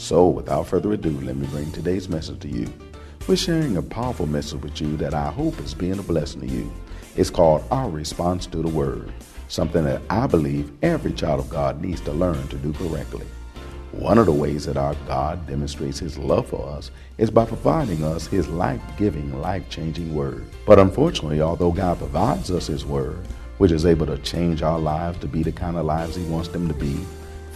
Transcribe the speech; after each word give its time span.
So, 0.00 0.28
without 0.28 0.66
further 0.66 0.94
ado, 0.94 1.10
let 1.20 1.36
me 1.36 1.46
bring 1.48 1.70
today's 1.70 2.08
message 2.08 2.40
to 2.40 2.48
you. 2.48 2.72
We're 3.28 3.36
sharing 3.36 3.76
a 3.76 3.82
powerful 3.82 4.24
message 4.24 4.62
with 4.62 4.80
you 4.80 4.96
that 4.96 5.12
I 5.12 5.30
hope 5.30 5.60
is 5.60 5.74
being 5.74 5.98
a 5.98 6.02
blessing 6.02 6.40
to 6.40 6.46
you. 6.46 6.72
It's 7.16 7.28
called 7.28 7.64
Our 7.70 7.90
Response 7.90 8.46
to 8.46 8.62
the 8.62 8.68
Word, 8.68 9.12
something 9.48 9.84
that 9.84 10.00
I 10.08 10.26
believe 10.26 10.72
every 10.80 11.12
child 11.12 11.40
of 11.40 11.50
God 11.50 11.82
needs 11.82 12.00
to 12.00 12.12
learn 12.12 12.48
to 12.48 12.56
do 12.56 12.72
correctly. 12.72 13.26
One 13.92 14.16
of 14.16 14.24
the 14.24 14.32
ways 14.32 14.64
that 14.64 14.78
our 14.78 14.94
God 15.06 15.46
demonstrates 15.46 15.98
His 15.98 16.16
love 16.16 16.48
for 16.48 16.66
us 16.70 16.90
is 17.18 17.30
by 17.30 17.44
providing 17.44 18.02
us 18.02 18.26
His 18.26 18.48
life 18.48 18.80
giving, 18.96 19.38
life 19.42 19.68
changing 19.68 20.14
Word. 20.14 20.46
But 20.64 20.78
unfortunately, 20.78 21.42
although 21.42 21.72
God 21.72 21.98
provides 21.98 22.50
us 22.50 22.68
His 22.68 22.86
Word, 22.86 23.18
which 23.58 23.70
is 23.70 23.84
able 23.84 24.06
to 24.06 24.16
change 24.18 24.62
our 24.62 24.78
lives 24.78 25.18
to 25.18 25.28
be 25.28 25.42
the 25.42 25.52
kind 25.52 25.76
of 25.76 25.84
lives 25.84 26.16
He 26.16 26.24
wants 26.24 26.48
them 26.48 26.68
to 26.68 26.74
be, 26.74 26.98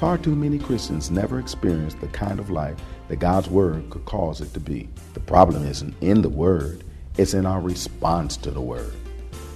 Far 0.04 0.18
too 0.18 0.36
many 0.36 0.58
Christians 0.58 1.10
never 1.10 1.38
experience 1.38 1.94
the 1.94 2.08
kind 2.08 2.38
of 2.38 2.50
life 2.50 2.76
that 3.08 3.20
God's 3.20 3.48
Word 3.48 3.88
could 3.88 4.04
cause 4.04 4.42
it 4.42 4.52
to 4.52 4.60
be. 4.60 4.86
The 5.14 5.20
problem 5.20 5.64
isn't 5.64 5.94
in 6.02 6.20
the 6.20 6.28
Word, 6.28 6.84
it's 7.16 7.32
in 7.32 7.46
our 7.46 7.62
response 7.62 8.36
to 8.36 8.50
the 8.50 8.60
Word. 8.60 8.92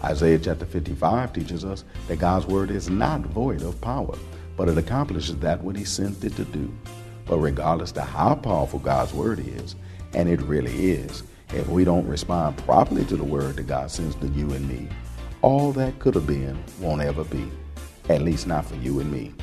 Isaiah 0.02 0.38
chapter 0.38 0.64
55 0.64 1.34
teaches 1.34 1.66
us 1.66 1.84
that 2.06 2.18
God's 2.18 2.46
Word 2.46 2.70
is 2.70 2.88
not 2.88 3.20
void 3.20 3.60
of 3.60 3.78
power, 3.82 4.16
but 4.56 4.70
it 4.70 4.78
accomplishes 4.78 5.36
that 5.36 5.62
what 5.62 5.76
He 5.76 5.84
sent 5.84 6.24
it 6.24 6.34
to 6.36 6.46
do. 6.46 6.74
But 7.26 7.40
regardless 7.40 7.92
to 7.92 8.00
how 8.00 8.34
powerful 8.34 8.78
God's 8.78 9.12
Word 9.12 9.40
is, 9.40 9.76
and 10.14 10.30
it 10.30 10.40
really 10.40 10.92
is, 10.92 11.24
if 11.50 11.68
we 11.68 11.84
don't 11.84 12.08
respond 12.08 12.56
properly 12.56 13.04
to 13.04 13.18
the 13.18 13.22
Word 13.22 13.56
that 13.56 13.66
God 13.66 13.90
sends 13.90 14.14
to 14.14 14.28
you 14.28 14.50
and 14.52 14.66
me, 14.66 14.88
all 15.42 15.72
that 15.72 15.98
could 15.98 16.14
have 16.14 16.26
been 16.26 16.58
won't 16.80 17.02
ever 17.02 17.24
be. 17.24 17.50
At 18.08 18.22
least 18.22 18.46
not 18.46 18.64
for 18.64 18.76
you 18.76 19.00
and 19.00 19.12
me. 19.12 19.34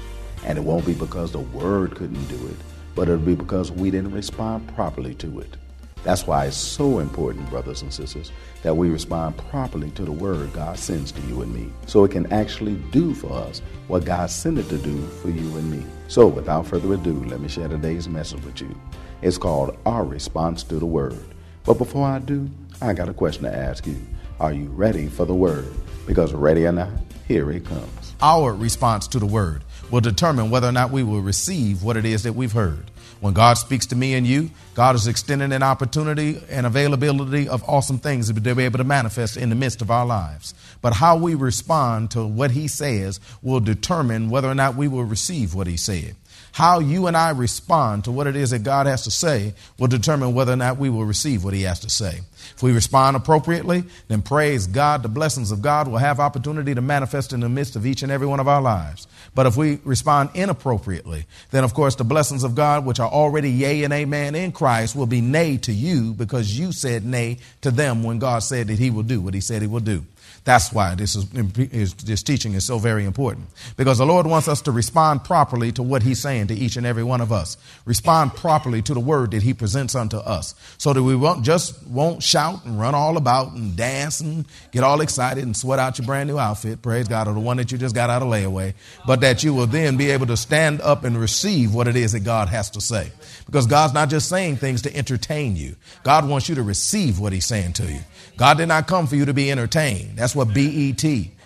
And 0.45 0.59
it 0.59 0.63
won't 0.63 0.85
be 0.85 0.93
because 0.93 1.31
the 1.31 1.39
word 1.39 1.95
couldn't 1.95 2.27
do 2.27 2.47
it, 2.47 2.55
but 2.93 3.09
it'll 3.09 3.17
be 3.17 3.35
because 3.35 3.71
we 3.71 3.89
didn't 3.89 4.11
respond 4.11 4.73
properly 4.75 5.15
to 5.15 5.39
it. 5.39 5.57
That's 6.03 6.27
why 6.27 6.45
it's 6.45 6.55
so 6.55 6.99
important, 6.99 7.49
brothers 7.49 7.81
and 7.81 7.91
sisters, 7.91 8.31
that 8.61 8.77
we 8.77 8.91
respond 8.91 9.35
properly 9.37 9.89
to 9.91 10.05
the 10.05 10.11
word 10.11 10.53
God 10.53 10.77
sends 10.77 11.11
to 11.13 11.21
you 11.21 11.41
and 11.41 11.51
me, 11.51 11.73
so 11.87 12.03
it 12.03 12.11
can 12.11 12.31
actually 12.31 12.75
do 12.91 13.15
for 13.15 13.33
us 13.33 13.63
what 13.87 14.05
God 14.05 14.29
sent 14.29 14.59
it 14.59 14.69
to 14.69 14.77
do 14.77 15.07
for 15.07 15.31
you 15.31 15.57
and 15.57 15.71
me. 15.71 15.83
So, 16.09 16.27
without 16.27 16.67
further 16.67 16.93
ado, 16.93 17.23
let 17.25 17.39
me 17.39 17.47
share 17.47 17.67
today's 17.67 18.07
message 18.07 18.43
with 18.43 18.61
you. 18.61 18.79
It's 19.23 19.39
called 19.39 19.75
Our 19.87 20.03
Response 20.03 20.61
to 20.65 20.75
the 20.75 20.85
Word. 20.85 21.25
But 21.65 21.79
before 21.79 22.05
I 22.05 22.19
do, 22.19 22.47
I 22.83 22.93
got 22.93 23.09
a 23.09 23.13
question 23.13 23.45
to 23.45 23.55
ask 23.55 23.87
you. 23.87 23.99
Are 24.39 24.53
you 24.53 24.67
ready 24.67 25.07
for 25.07 25.25
the 25.25 25.33
Word? 25.33 25.73
Because 26.05 26.33
ready 26.33 26.67
or 26.67 26.71
not, 26.71 26.91
here 27.27 27.49
it 27.49 27.65
comes. 27.65 28.13
Our 28.21 28.53
response 28.53 29.07
to 29.07 29.17
the 29.17 29.25
Word 29.25 29.63
will 29.91 30.01
determine 30.01 30.49
whether 30.49 30.67
or 30.67 30.71
not 30.71 30.91
we 30.91 31.03
will 31.03 31.21
receive 31.21 31.83
what 31.83 31.97
it 31.97 32.05
is 32.05 32.23
that 32.23 32.33
we've 32.33 32.51
heard. 32.51 32.91
When 33.21 33.33
God 33.33 33.53
speaks 33.53 33.85
to 33.87 33.95
me 33.95 34.13
and 34.13 34.27
you, 34.27 34.51
God 34.73 34.95
is 34.95 35.07
extending 35.07 35.51
an 35.51 35.63
opportunity 35.63 36.41
and 36.49 36.65
availability 36.65 37.47
of 37.47 37.63
awesome 37.67 37.97
things 37.97 38.31
to 38.31 38.33
be 38.33 38.63
able 38.63 38.77
to 38.77 38.83
manifest 38.83 39.37
in 39.37 39.49
the 39.49 39.55
midst 39.55 39.81
of 39.81 39.89
our 39.89 40.05
lives. 40.05 40.53
But 40.81 40.93
how 40.93 41.17
we 41.17 41.33
respond 41.33 42.11
to 42.11 42.25
what 42.25 42.51
He 42.51 42.67
says 42.67 43.19
will 43.41 43.61
determine 43.61 44.29
whether 44.29 44.49
or 44.49 44.55
not 44.55 44.75
we 44.75 44.87
will 44.87 45.05
receive 45.05 45.55
what 45.55 45.67
He 45.67 45.77
said. 45.77 46.15
How 46.55 46.79
you 46.79 47.07
and 47.07 47.17
I 47.17 47.31
respond 47.31 48.05
to 48.05 48.13
what 48.13 48.27
it 48.27 48.37
is 48.37 48.51
that 48.51 48.63
God 48.63 48.87
has 48.87 49.03
to 49.03 49.11
say 49.11 49.55
will 49.77 49.89
determine 49.89 50.33
whether 50.33 50.53
or 50.53 50.55
not 50.55 50.77
we 50.77 50.89
will 50.89 51.03
receive 51.03 51.43
what 51.43 51.53
He 51.53 51.63
has 51.63 51.81
to 51.81 51.89
say. 51.89 52.21
If 52.55 52.63
we 52.63 52.71
respond 52.71 53.17
appropriately, 53.17 53.83
then 54.07 54.21
praise 54.21 54.65
God, 54.65 55.03
the 55.03 55.09
blessings 55.09 55.51
of 55.51 55.61
God 55.61 55.89
will 55.89 55.97
have 55.97 56.21
opportunity 56.21 56.73
to 56.73 56.79
manifest 56.79 57.33
in 57.33 57.41
the 57.41 57.49
midst 57.49 57.75
of 57.75 57.85
each 57.85 58.03
and 58.03 58.11
every 58.11 58.25
one 58.25 58.39
of 58.39 58.47
our 58.47 58.61
lives. 58.61 59.05
But 59.35 59.47
if 59.47 59.57
we 59.57 59.79
respond 59.83 60.29
inappropriately, 60.33 61.25
then 61.51 61.65
of 61.65 61.73
course 61.73 61.95
the 61.95 62.05
blessings 62.05 62.45
of 62.45 62.55
God, 62.55 62.85
which 62.85 63.01
are 63.01 63.11
already 63.11 63.51
yea 63.51 63.83
and 63.83 63.91
amen 63.91 64.33
in 64.33 64.53
Christ, 64.53 64.95
will 64.95 65.07
be 65.07 65.19
nay 65.19 65.57
to 65.57 65.73
you 65.73 66.13
because 66.13 66.57
you 66.57 66.71
said 66.71 67.03
nay 67.03 67.39
to 67.63 67.71
them 67.71 68.01
when 68.01 68.17
God 68.17 68.39
said 68.39 68.67
that 68.67 68.79
He 68.79 68.91
will 68.91 69.03
do 69.03 69.19
what 69.19 69.33
He 69.33 69.41
said 69.41 69.61
He 69.61 69.67
will 69.67 69.81
do. 69.81 70.05
That's 70.45 70.71
why 70.71 70.93
this, 70.93 71.15
is, 71.15 71.25
is, 71.71 71.95
this 71.95 72.21
teaching 72.21 72.53
is 72.53 72.63
so 72.63 72.77
very 72.77 73.03
important. 73.03 73.47
Because 73.77 73.97
the 73.97 74.05
Lord 74.05 74.27
wants 74.27 74.47
us 74.47 74.61
to 74.61 74.71
respond 74.71 75.23
properly 75.23 75.71
to 75.71 75.81
what 75.81 76.03
He's 76.03 76.21
saying 76.21 76.47
to 76.47 76.53
each 76.53 76.77
and 76.77 76.85
every 76.85 77.03
one 77.03 77.19
of 77.19 77.31
us. 77.31 77.57
Respond 77.83 78.35
properly 78.35 78.83
to 78.83 78.93
the 78.93 78.99
word 78.99 79.31
that 79.31 79.41
He 79.41 79.55
presents 79.55 79.95
unto 79.95 80.17
us. 80.17 80.53
So 80.77 80.93
that 80.93 81.01
we 81.01 81.15
won't 81.15 81.43
just 81.43 81.85
won't 81.87 82.21
shout 82.21 82.63
and 82.63 82.79
run 82.79 82.93
all 82.93 83.17
about 83.17 83.53
and 83.53 83.75
dance 83.75 84.19
and 84.21 84.45
get 84.71 84.83
all 84.83 85.01
excited 85.01 85.43
and 85.43 85.57
sweat 85.57 85.79
out 85.79 85.97
your 85.97 86.05
brand 86.05 86.29
new 86.29 86.37
outfit, 86.37 86.83
praise 86.83 87.07
God, 87.07 87.27
or 87.27 87.33
the 87.33 87.39
one 87.39 87.57
that 87.57 87.71
you 87.71 87.79
just 87.79 87.95
got 87.95 88.11
out 88.11 88.21
of 88.21 88.27
layaway. 88.27 88.75
But 89.07 89.21
that 89.21 89.43
you 89.43 89.51
will 89.51 89.67
then 89.67 89.97
be 89.97 90.11
able 90.11 90.27
to 90.27 90.37
stand 90.37 90.79
up 90.81 91.05
and 91.05 91.19
receive 91.19 91.73
what 91.73 91.87
it 91.87 91.95
is 91.95 92.11
that 92.11 92.19
God 92.19 92.49
has 92.49 92.69
to 92.71 92.81
say. 92.81 93.11
Because 93.47 93.65
God's 93.65 93.95
not 93.95 94.11
just 94.11 94.29
saying 94.29 94.57
things 94.57 94.83
to 94.83 94.95
entertain 94.95 95.55
you. 95.55 95.75
God 96.03 96.29
wants 96.29 96.49
you 96.49 96.55
to 96.55 96.63
receive 96.63 97.19
what 97.19 97.33
He's 97.33 97.45
saying 97.45 97.73
to 97.73 97.91
you. 97.91 98.01
God 98.37 98.57
did 98.57 98.67
not 98.67 98.85
come 98.85 99.07
for 99.07 99.15
you 99.15 99.25
to 99.25 99.33
be 99.33 99.49
entertained. 99.49 100.17
That's 100.17 100.34
what 100.35 100.53
BET, 100.53 101.03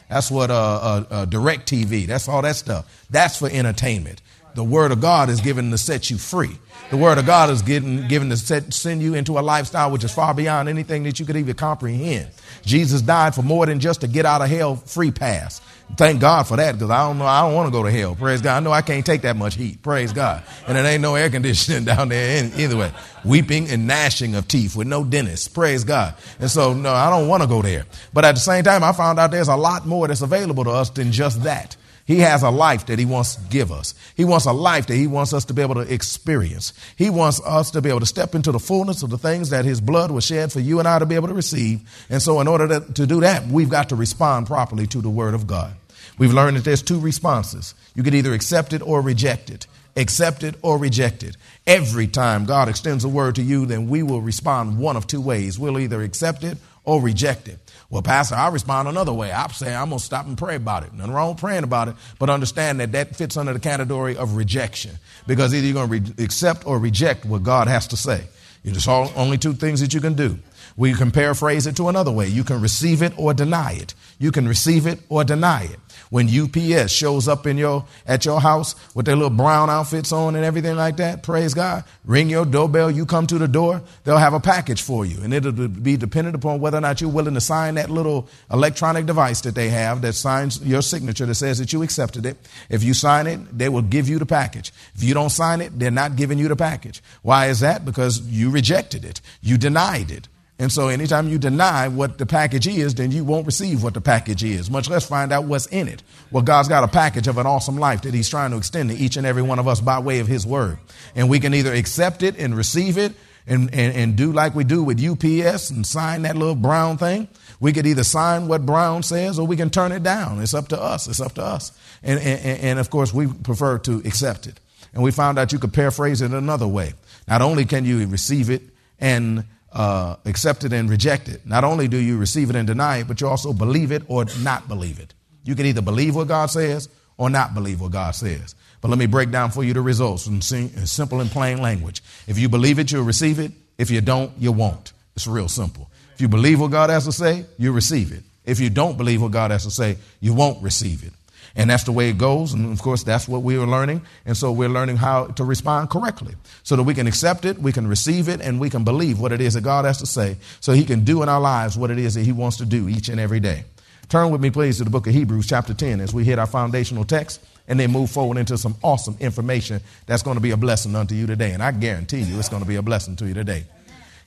that's 0.10 0.32
what 0.32 0.50
uh, 0.50 0.54
uh, 0.54 1.04
uh, 1.10 1.26
DirecTV, 1.26 2.08
that's 2.08 2.28
all 2.28 2.42
that 2.42 2.56
stuff. 2.56 3.06
That's 3.10 3.38
for 3.38 3.50
entertainment. 3.50 4.22
The 4.56 4.64
Word 4.64 4.92
of 4.92 5.02
God 5.02 5.30
is 5.30 5.42
given 5.42 5.72
to 5.72 5.78
set 5.78 6.10
you 6.10 6.18
free. 6.18 6.58
The 6.90 6.98
Word 6.98 7.18
of 7.18 7.26
God 7.26 7.50
is 7.50 7.62
given, 7.62 8.08
given 8.08 8.30
to 8.30 8.38
set, 8.38 8.74
send 8.74 9.02
you 9.02 9.14
into 9.14 9.38
a 9.38 9.42
lifestyle 9.42 9.92
which 9.92 10.04
is 10.04 10.12
far 10.12 10.34
beyond 10.34 10.70
anything 10.70 11.04
that 11.04 11.20
you 11.20 11.26
could 11.26 11.36
even 11.36 11.56
comprehend. 11.56 12.32
Jesus 12.64 13.02
died 13.02 13.36
for 13.36 13.44
more 13.44 13.66
than 13.66 13.80
just 13.80 14.02
to 14.02 14.08
get 14.08 14.26
out 14.26 14.42
of 14.42 14.50
hell 14.50 14.76
free 14.76 15.12
pass. 15.12 15.62
Thank 15.98 16.22
God 16.22 16.48
for 16.48 16.58
that 16.58 16.74
because 16.74 16.90
I 16.90 17.08
don't 17.08 17.18
know, 17.18 17.26
I 17.26 17.42
don't 17.42 17.56
want 17.56 17.68
to 17.68 17.72
go 17.72 17.84
to 17.84 17.92
hell. 17.92 18.16
Praise 18.16 18.42
God. 18.42 18.58
I 18.58 18.60
know 18.60 18.72
I 18.72 18.82
can't 18.82 19.06
take 19.06 19.22
that 19.22 19.36
much 19.36 19.56
heat. 19.56 19.82
Praise 19.82 20.14
God. 20.14 20.44
And 20.68 20.78
it 20.78 20.82
ain't 20.82 21.02
no 21.02 21.16
air 21.16 21.30
conditioning 21.30 21.84
down 21.86 22.10
there 22.10 22.50
either 22.58 22.78
way. 22.78 22.92
Weeping 23.26 23.70
and 23.70 23.88
gnashing 23.88 24.36
of 24.36 24.48
teeth 24.48 24.76
with 24.76 24.88
no 24.88 25.04
dentist. 25.04 25.54
Praise 25.54 25.84
God. 25.84 26.16
And 26.40 26.50
so, 26.50 26.74
no, 26.74 26.94
I 26.94 27.10
don't 27.10 27.28
want 27.28 27.44
to 27.44 27.48
go 27.50 27.62
there. 27.62 27.86
But 28.14 28.24
at 28.24 28.36
the 28.36 28.42
same 28.42 28.64
time, 28.64 28.84
I 28.84 28.94
found 28.94 29.20
out 29.20 29.32
there's 29.32 29.48
a 29.48 29.56
lot 29.56 29.86
more 29.86 30.08
that's 30.08 30.22
available 30.22 30.64
to 30.64 30.72
us 30.72 30.90
than 30.92 31.12
just 31.12 31.44
that. 31.44 31.76
He 32.10 32.22
has 32.22 32.42
a 32.42 32.50
life 32.50 32.88
that 32.88 32.98
he 32.98 33.06
wants 33.06 33.36
to 33.36 33.42
give 33.52 33.72
us. 33.72 33.94
He 34.16 34.26
wants 34.26 34.48
a 34.48 34.52
life 34.52 34.88
that 34.88 34.96
he 34.96 35.06
wants 35.06 35.32
us 35.32 35.46
to 35.46 35.54
be 35.54 35.62
able 35.62 35.76
to 35.76 35.82
experience. 35.82 36.74
He 36.96 37.12
wants 37.12 37.40
us 37.46 37.70
to 37.70 37.84
be 37.84 37.90
able 37.90 38.00
to 38.00 38.08
step 38.08 38.34
into 38.34 38.52
the 38.52 38.58
fullness 38.58 39.04
of 39.04 39.12
the 39.12 39.20
things 39.20 39.52
that 39.52 39.64
his 39.64 39.80
blood 39.80 40.10
was 40.10 40.26
shed 40.26 40.52
for 40.52 40.60
you 40.60 40.80
and 40.80 40.88
I 40.88 40.98
to 40.98 41.06
be 41.06 41.14
able 41.14 41.28
to 41.28 41.36
receive. 41.36 41.82
And 42.10 42.20
so 42.20 42.42
in 42.42 42.48
order 42.48 42.68
to, 42.68 42.94
to 42.94 43.06
do 43.06 43.22
that, 43.22 43.46
we've 43.46 43.70
got 43.70 43.90
to 43.90 43.96
respond 43.96 44.48
properly 44.48 44.88
to 44.88 45.02
the 45.02 45.10
word 45.12 45.36
of 45.36 45.46
God. 45.46 45.76
We've 46.18 46.34
learned 46.34 46.58
that 46.58 46.64
there's 46.64 46.82
two 46.82 47.00
responses. 47.00 47.76
You 47.94 48.02
can 48.02 48.16
either 48.16 48.34
accept 48.34 48.74
it 48.74 48.82
or 48.82 49.02
reject 49.02 49.52
it. 49.52 49.68
Accept 49.96 50.44
it 50.44 50.56
or 50.64 50.80
reject 50.80 51.22
it. 51.22 51.38
Every 51.68 52.08
time 52.08 52.46
God 52.46 52.70
extends 52.70 53.04
a 53.04 53.08
word 53.08 53.36
to 53.36 53.44
you, 53.44 53.68
then 53.68 53.88
we 53.88 54.02
will 54.02 54.22
respond 54.22 54.80
one 54.80 54.98
of 54.98 55.06
two 55.06 55.22
ways. 55.22 55.60
We'll 55.60 55.78
either 55.78 56.02
accept 56.02 56.44
it 56.44 56.58
or 56.86 57.00
reject 57.00 57.48
it. 57.48 57.60
Well, 57.90 58.04
Pastor, 58.04 58.36
I 58.36 58.50
respond 58.50 58.88
another 58.88 59.14
way. 59.14 59.32
I 59.32 59.48
say 59.48 59.74
I'm 59.74 59.90
going 59.90 59.98
to 59.98 60.06
stop 60.06 60.28
and 60.28 60.38
pray 60.38 60.56
about 60.56 60.84
it. 60.84 60.94
Nothing 60.94 61.12
wrong 61.14 61.30
with 61.30 61.40
praying 61.40 61.64
about 61.64 61.88
it, 61.88 61.96
but 62.20 62.30
understand 62.30 62.80
that 62.80 62.92
that 62.92 63.16
fits 63.16 63.36
under 63.36 63.52
the 63.52 63.60
category 63.60 64.16
of 64.16 64.36
rejection 64.36 65.00
because 65.26 65.54
either 65.56 65.66
you're 65.66 65.74
going 65.74 66.04
to 66.04 66.12
re- 66.12 66.24
accept 66.24 66.68
or 66.68 66.78
reject 66.78 67.26
what 67.26 67.42
God 67.42 67.68
has 67.68 67.88
to 67.88 67.98
say. 67.98 68.26
There's 68.64 68.88
only 68.88 69.38
two 69.38 69.54
things 69.54 69.82
that 69.82 69.94
you 69.94 70.02
can 70.02 70.14
do. 70.14 70.38
We 70.78 70.94
can 70.94 71.12
paraphrase 71.12 71.66
it 71.66 71.76
to 71.78 71.90
another 71.90 72.12
way. 72.12 72.28
You 72.28 72.44
can 72.44 72.62
receive 72.62 73.02
it 73.02 73.14
or 73.18 73.34
deny 73.34 73.74
it. 73.74 73.96
You 74.20 74.32
can 74.32 74.48
receive 74.48 74.86
it 74.86 75.00
or 75.10 75.24
deny 75.24 75.64
it. 75.64 75.80
When 76.10 76.28
UPS 76.28 76.92
shows 76.92 77.28
up 77.28 77.46
in 77.46 77.58
your 77.58 77.86
at 78.08 78.26
your 78.26 78.42
house 78.42 78.74
with 78.96 79.06
their 79.06 79.16
little 79.16 79.30
brown 79.30 79.70
outfits 79.70 80.12
on 80.12 80.36
and 80.36 80.44
everything 80.44 80.76
like 80.76 80.98
that, 80.98 81.22
praise 81.22 81.54
God, 81.54 81.84
ring 82.04 82.30
your 82.30 82.46
doorbell, 82.46 82.90
you 82.90 83.06
come 83.06 83.28
to 83.28 83.38
the 83.38 83.48
door, 83.48 83.84
they'll 84.04 84.18
have 84.18 84.34
a 84.34 84.40
package 84.40 84.82
for 84.82 85.06
you. 85.06 85.22
And 85.22 85.34
it'll 85.34 85.52
be 85.52 85.98
dependent 85.98 86.36
upon 86.36 86.62
whether 86.62 86.80
or 86.80 86.82
not 86.82 87.00
you're 87.00 87.12
willing 87.12 87.36
to 87.36 87.42
sign 87.42 87.76
that 87.76 87.92
little 87.92 88.28
electronic 88.52 89.06
device 89.06 89.42
that 89.42 89.54
they 89.54 89.70
have 89.70 90.02
that 90.02 90.14
signs 90.14 90.66
your 90.66 90.82
signature 90.82 91.28
that 91.28 91.36
says 91.36 91.60
that 91.60 91.74
you 91.74 91.84
accepted 91.84 92.26
it. 92.26 92.38
If 92.70 92.84
you 92.84 92.96
sign 92.96 93.28
it, 93.28 93.40
they 93.56 93.70
will 93.70 93.84
give 93.84 94.10
you 94.10 94.18
the 94.18 94.26
package. 94.26 94.74
If 94.96 95.04
you 95.04 95.14
don't 95.14 95.30
sign 95.30 95.62
it, 95.62 95.78
they're 95.78 95.92
not 95.92 96.16
giving 96.16 96.40
you 96.40 96.48
the 96.48 96.56
package. 96.56 97.04
Why 97.22 97.48
is 97.48 97.60
that? 97.60 97.86
Because 97.86 98.20
you 98.22 98.50
rejected 98.50 99.06
it. 99.06 99.22
You 99.42 99.60
denied 99.60 100.10
it. 100.10 100.28
And 100.60 100.70
so 100.70 100.90
anytime 100.90 101.30
you 101.30 101.38
deny 101.38 101.88
what 101.88 102.18
the 102.18 102.26
package 102.26 102.68
is, 102.68 102.94
then 102.96 103.12
you 103.12 103.24
won't 103.24 103.46
receive 103.46 103.82
what 103.82 103.94
the 103.94 104.02
package 104.02 104.44
is, 104.44 104.70
much 104.70 104.90
less 104.90 105.08
find 105.08 105.32
out 105.32 105.46
what's 105.46 105.68
in 105.68 105.88
it. 105.88 106.04
Well, 106.32 106.44
God's 106.44 106.68
got 106.68 106.84
a 106.84 106.88
package 106.90 107.28
of 107.30 107.38
an 107.38 107.46
awesome 107.46 107.78
life 107.78 108.02
that 108.02 108.14
He's 108.14 108.28
trying 108.28 108.52
to 108.52 108.58
extend 108.58 108.90
to 108.90 108.96
each 108.96 109.16
and 109.16 109.26
every 109.26 109.42
one 109.42 109.58
of 109.58 109.70
us 109.70 109.80
by 109.80 110.00
way 110.00 110.20
of 110.20 110.28
His 110.28 110.46
word. 110.46 110.78
And 111.16 111.30
we 111.30 111.40
can 111.40 111.54
either 111.54 111.74
accept 111.74 112.24
it 112.24 112.38
and 112.38 112.56
receive 112.58 112.98
it 112.98 113.14
and, 113.48 113.74
and, 113.74 113.96
and 113.96 114.16
do 114.18 114.34
like 114.34 114.54
we 114.54 114.66
do 114.66 114.84
with 114.84 115.02
UPS 115.02 115.70
and 115.70 115.88
sign 115.88 116.24
that 116.24 116.36
little 116.36 116.56
brown 116.56 116.98
thing. 116.98 117.30
We 117.62 117.72
could 117.72 117.88
either 117.88 118.04
sign 118.04 118.50
what 118.50 118.66
Brown 118.66 119.02
says 119.04 119.40
or 119.40 119.48
we 119.48 119.56
can 119.56 119.70
turn 119.70 119.94
it 119.94 120.04
down. 120.04 120.42
It's 120.42 120.54
up 120.54 120.68
to 120.70 120.82
us. 120.82 121.08
It's 121.08 121.22
up 121.22 121.36
to 121.36 121.44
us. 121.44 121.72
And, 122.04 122.20
and, 122.20 122.60
and 122.62 122.80
of 122.80 122.90
course, 122.90 123.14
we 123.14 123.28
prefer 123.28 123.78
to 123.80 124.00
accept 124.06 124.46
it. 124.46 124.60
And 124.94 125.04
we 125.04 125.12
found 125.12 125.40
out 125.40 125.54
you 125.54 125.60
could 125.60 125.74
paraphrase 125.74 126.22
it 126.22 126.32
another 126.32 126.68
way. 126.68 126.94
Not 127.28 127.42
only 127.42 127.64
can 127.64 127.86
you 127.86 128.06
receive 128.08 128.50
it 128.50 128.62
and 129.00 129.46
uh, 129.72 130.16
accept 130.26 130.64
it 130.64 130.74
and 130.74 130.90
reject 130.90 131.28
it. 131.30 131.46
Not 131.46 131.64
only 131.64 131.88
do 131.88 131.98
you 131.98 132.18
receive 132.18 132.50
it 132.50 132.56
and 132.56 132.68
deny 132.68 132.98
it, 132.98 133.08
but 133.08 133.22
you 133.22 133.28
also 133.28 133.54
believe 133.54 133.92
it 133.92 134.04
or 134.08 134.26
not 134.42 134.68
believe 134.68 135.00
it. 135.00 135.14
You 135.44 135.56
can 135.56 135.66
either 135.66 135.82
believe 135.82 136.16
what 136.16 136.28
God 136.28 136.48
says 136.48 136.90
or 137.18 137.30
not 137.30 137.54
believe 137.54 137.82
what 137.82 137.92
God 137.92 138.12
says. 138.16 138.56
But 138.82 138.90
let 138.90 138.98
me 138.98 139.06
break 139.06 139.32
down 139.32 139.52
for 139.52 139.64
you 139.64 139.74
the 139.74 139.82
results 139.82 140.28
in 140.28 140.42
simple 140.42 141.20
and 141.22 141.30
plain 141.30 141.62
language. 141.62 142.02
If 142.28 142.40
you 142.40 142.50
believe 142.50 142.80
it, 142.80 142.92
you'll 142.92 143.04
receive 143.04 143.40
it. 143.40 143.52
If 143.78 143.92
you 143.92 144.02
don't, 144.02 144.32
you 144.38 144.52
won't. 144.52 144.94
It's 145.16 145.28
real 145.28 145.50
simple. 145.50 145.90
If 146.14 146.22
you 146.22 146.28
believe 146.28 146.60
what 146.60 146.72
God 146.72 146.90
has 146.90 147.06
to 147.06 147.12
say, 147.12 147.46
you 147.58 147.72
receive 147.72 148.12
it. 148.12 148.24
If 148.46 148.60
you 148.60 148.70
don't 148.70 148.98
believe 148.98 149.22
what 149.22 149.32
God 149.32 149.52
has 149.52 149.64
to 149.66 149.72
say, 149.72 149.98
you 150.20 150.34
won't 150.34 150.64
receive 150.64 151.04
it. 151.04 151.14
And 151.56 151.70
that's 151.70 151.84
the 151.84 151.92
way 151.92 152.10
it 152.10 152.18
goes. 152.18 152.54
And 152.54 152.72
of 152.72 152.82
course, 152.82 153.04
that's 153.04 153.28
what 153.28 153.42
we 153.42 153.58
are 153.58 153.66
learning. 153.66 154.02
And 154.26 154.36
so 154.36 154.52
we're 154.52 154.70
learning 154.70 154.98
how 154.98 155.28
to 155.28 155.44
respond 155.44 155.90
correctly 155.90 156.36
so 156.64 156.76
that 156.76 156.84
we 156.84 156.94
can 156.94 157.08
accept 157.08 157.46
it, 157.46 157.58
we 157.60 157.72
can 157.72 157.88
receive 157.88 158.30
it, 158.30 158.42
and 158.42 158.60
we 158.60 158.70
can 158.70 158.84
believe 158.84 159.20
what 159.20 159.32
it 159.32 159.42
is 159.42 159.56
that 159.56 159.62
God 159.62 159.86
has 159.86 159.98
to 160.00 160.06
say 160.06 160.38
so 160.60 160.74
He 160.74 160.86
can 160.86 161.04
do 161.04 161.24
in 161.24 161.30
our 161.30 161.42
lives 161.42 161.78
what 161.78 161.92
it 161.92 162.00
is 162.00 162.14
that 162.14 162.24
He 162.24 162.32
wants 162.32 162.58
to 162.58 162.66
do 162.66 162.88
each 162.88 163.10
and 163.10 163.20
every 163.20 163.40
day. 163.40 163.66
Turn 164.10 164.32
with 164.32 164.42
me, 164.42 164.50
please, 164.50 164.80
to 164.80 164.84
the 164.84 164.90
book 164.90 165.06
of 165.06 165.14
Hebrews, 165.14 165.48
chapter 165.48 165.74
10, 165.74 166.02
as 166.02 166.14
we 166.16 166.24
hit 166.24 166.40
our 166.40 166.48
foundational 166.48 167.06
text 167.06 167.42
and 167.68 167.80
then 167.80 167.92
move 167.92 168.10
forward 168.10 168.38
into 168.38 168.58
some 168.58 168.76
awesome 168.82 169.16
information 169.20 169.82
that's 170.08 170.24
going 170.24 170.36
to 170.36 170.42
be 170.42 170.50
a 170.50 170.58
blessing 170.58 170.96
unto 170.96 171.14
you 171.14 171.28
today. 171.28 171.52
And 171.52 171.62
I 171.62 171.72
guarantee 171.72 172.22
you 172.22 172.40
it's 172.40 172.50
going 172.50 172.64
to 172.64 172.68
be 172.68 172.78
a 172.78 172.82
blessing 172.82 173.16
to 173.18 173.28
you 173.28 173.36
today. 173.36 173.66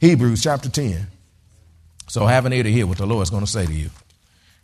Hebrews, 0.00 0.42
chapter 0.42 0.68
10. 0.68 1.08
So 2.08 2.26
have 2.26 2.46
an 2.46 2.52
ear 2.52 2.62
to 2.62 2.70
hear 2.70 2.86
what 2.86 2.98
the 2.98 3.06
Lord 3.06 3.24
is 3.24 3.30
going 3.30 3.44
to 3.44 3.50
say 3.50 3.66
to 3.66 3.72
you. 3.72 3.90